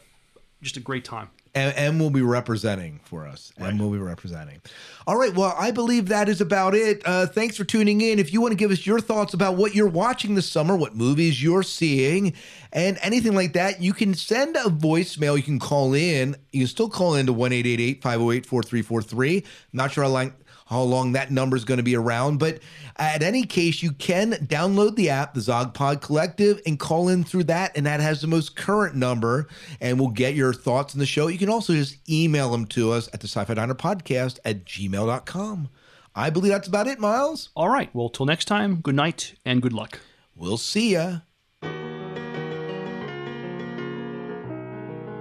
just 0.62 0.76
a 0.76 0.80
great 0.80 1.04
time. 1.04 1.30
And, 1.54 1.76
and 1.76 2.00
will 2.00 2.10
be 2.10 2.22
representing 2.22 3.00
for 3.04 3.26
us. 3.26 3.52
Right. 3.58 3.70
And 3.70 3.80
will 3.80 3.90
be 3.90 3.98
representing. 3.98 4.60
All 5.06 5.16
right. 5.16 5.32
Well, 5.32 5.54
I 5.56 5.70
believe 5.70 6.08
that 6.08 6.28
is 6.28 6.40
about 6.40 6.74
it. 6.74 7.02
Uh, 7.04 7.26
thanks 7.26 7.56
for 7.56 7.62
tuning 7.62 8.00
in. 8.00 8.18
If 8.18 8.32
you 8.32 8.40
want 8.40 8.52
to 8.52 8.56
give 8.56 8.72
us 8.72 8.84
your 8.84 8.98
thoughts 8.98 9.34
about 9.34 9.56
what 9.56 9.74
you're 9.74 9.86
watching 9.86 10.34
this 10.34 10.48
summer, 10.48 10.76
what 10.76 10.96
movies 10.96 11.40
you're 11.40 11.62
seeing, 11.62 12.32
and 12.72 12.98
anything 13.02 13.34
like 13.34 13.52
that, 13.52 13.80
you 13.80 13.92
can 13.92 14.14
send 14.14 14.56
a 14.56 14.64
voicemail. 14.64 15.36
You 15.36 15.44
can 15.44 15.60
call 15.60 15.94
in. 15.94 16.34
You 16.52 16.62
can 16.62 16.68
still 16.68 16.88
call 16.88 17.14
in 17.14 17.26
to 17.26 17.32
1 17.32 17.50
508 17.50 18.46
4343. 18.46 19.44
Not 19.72 19.92
sure 19.92 20.04
how 20.04 20.10
long 20.10 20.32
how 20.66 20.80
long 20.80 21.12
that 21.12 21.30
number 21.30 21.56
is 21.56 21.64
going 21.64 21.78
to 21.78 21.84
be 21.84 21.96
around. 21.96 22.38
But 22.38 22.60
at 22.96 23.22
any 23.22 23.44
case, 23.44 23.82
you 23.82 23.92
can 23.92 24.32
download 24.32 24.96
the 24.96 25.10
app, 25.10 25.34
the 25.34 25.40
Zogpod 25.40 26.00
Collective, 26.00 26.60
and 26.66 26.78
call 26.78 27.08
in 27.08 27.24
through 27.24 27.44
that. 27.44 27.76
And 27.76 27.86
that 27.86 28.00
has 28.00 28.20
the 28.20 28.26
most 28.26 28.56
current 28.56 28.94
number, 28.94 29.48
and 29.80 29.98
we'll 29.98 30.08
get 30.08 30.34
your 30.34 30.52
thoughts 30.52 30.94
on 30.94 31.00
the 31.00 31.06
show. 31.06 31.26
You 31.26 31.38
can 31.38 31.50
also 31.50 31.74
just 31.74 31.98
email 32.08 32.50
them 32.50 32.66
to 32.66 32.92
us 32.92 33.08
at 33.12 33.20
the 33.20 33.28
Sci 33.28 33.44
Fi 33.44 33.54
Diner 33.54 33.74
Podcast 33.74 34.38
at 34.44 34.64
gmail.com. 34.64 35.68
I 36.16 36.30
believe 36.30 36.52
that's 36.52 36.68
about 36.68 36.86
it, 36.86 37.00
Miles. 37.00 37.50
All 37.56 37.68
right. 37.68 37.90
Well, 37.92 38.08
till 38.08 38.26
next 38.26 38.44
time, 38.44 38.76
good 38.76 38.94
night 38.94 39.34
and 39.44 39.60
good 39.60 39.72
luck. 39.72 39.98
We'll 40.36 40.58
see 40.58 40.92
ya. 40.92 41.18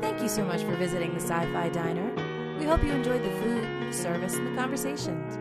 Thank 0.01 0.21
you 0.21 0.29
so 0.29 0.45
much 0.45 0.61
for 0.61 0.75
visiting 0.75 1.13
the 1.13 1.19
Sci 1.19 1.51
Fi 1.51 1.69
Diner. 1.69 2.32
We 2.63 2.69
hope 2.69 2.81
you 2.81 2.93
enjoyed 2.93 3.21
the 3.21 3.29
food, 3.41 3.67
the 3.89 3.91
service, 3.91 4.35
and 4.35 4.47
the 4.47 4.55
conversations. 4.61 5.37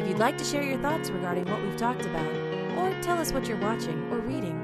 If 0.00 0.08
you'd 0.08 0.18
like 0.18 0.36
to 0.38 0.44
share 0.44 0.64
your 0.64 0.78
thoughts 0.78 1.08
regarding 1.08 1.44
what 1.44 1.62
we've 1.62 1.76
talked 1.76 2.04
about, 2.06 2.26
or 2.76 2.92
tell 3.02 3.18
us 3.18 3.32
what 3.32 3.46
you're 3.46 3.60
watching 3.60 4.10
or 4.10 4.18
reading, 4.18 4.58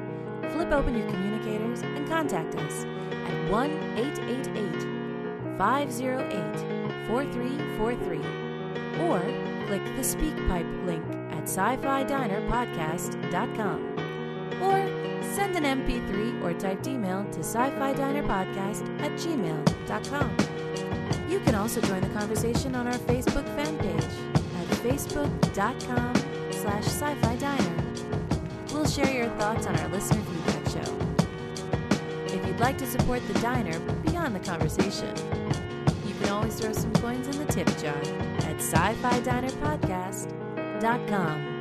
flip 0.51 0.73
open 0.73 0.99
your 0.99 1.09
communicators 1.09 1.83
and 1.83 2.09
contact 2.09 2.57
us 2.57 2.83
at 2.83 3.51
1 3.53 3.71
888 3.97 5.59
508 5.59 7.07
4343 7.07 8.19
or 9.07 9.21
click 9.69 9.85
the 9.95 10.03
SpeakPipe 10.03 10.87
link 10.87 11.05
at 11.31 11.45
sci 11.45 11.77
fi 11.77 12.03
diner 12.03 12.41
podcast.com 12.49 13.95
or 14.61 14.89
send 15.23 15.55
an 15.55 15.63
MP3 15.87 16.43
or 16.43 16.53
typed 16.53 16.89
email 16.89 17.25
to 17.27 17.39
sci 17.39 17.71
fi 17.79 17.93
diner 17.93 18.25
podcast 18.25 18.83
at 19.03 19.13
gmail.com. 19.13 20.50
You 21.51 21.55
can 21.55 21.63
also 21.63 21.81
join 21.81 22.01
the 22.01 22.09
conversation 22.11 22.77
on 22.77 22.87
our 22.87 22.95
Facebook 22.95 23.45
fan 23.57 23.77
page 23.79 24.05
at 24.05 24.69
facebook.com 24.87 26.15
slash 26.53 26.85
sci-fi 26.85 27.35
diner. 27.35 27.75
We'll 28.73 28.87
share 28.87 29.13
your 29.13 29.31
thoughts 29.31 29.67
on 29.67 29.75
our 29.75 29.89
listener 29.89 30.23
feedback 30.23 30.69
show. 30.69 30.97
If 32.27 32.47
you'd 32.47 32.61
like 32.61 32.79
to 32.79 32.87
support 32.87 33.27
the 33.27 33.35
diner 33.41 33.81
beyond 34.07 34.37
the 34.37 34.39
conversation, 34.39 35.13
you 36.07 36.15
can 36.21 36.29
always 36.29 36.55
throw 36.55 36.73
some 36.73 36.93
coins 36.93 37.27
in 37.27 37.37
the 37.45 37.53
tip 37.53 37.67
jar 37.79 37.99
at 38.49 38.61
sci-fi 38.61 39.19
diner 39.19 39.51
podcast.com. 39.51 41.60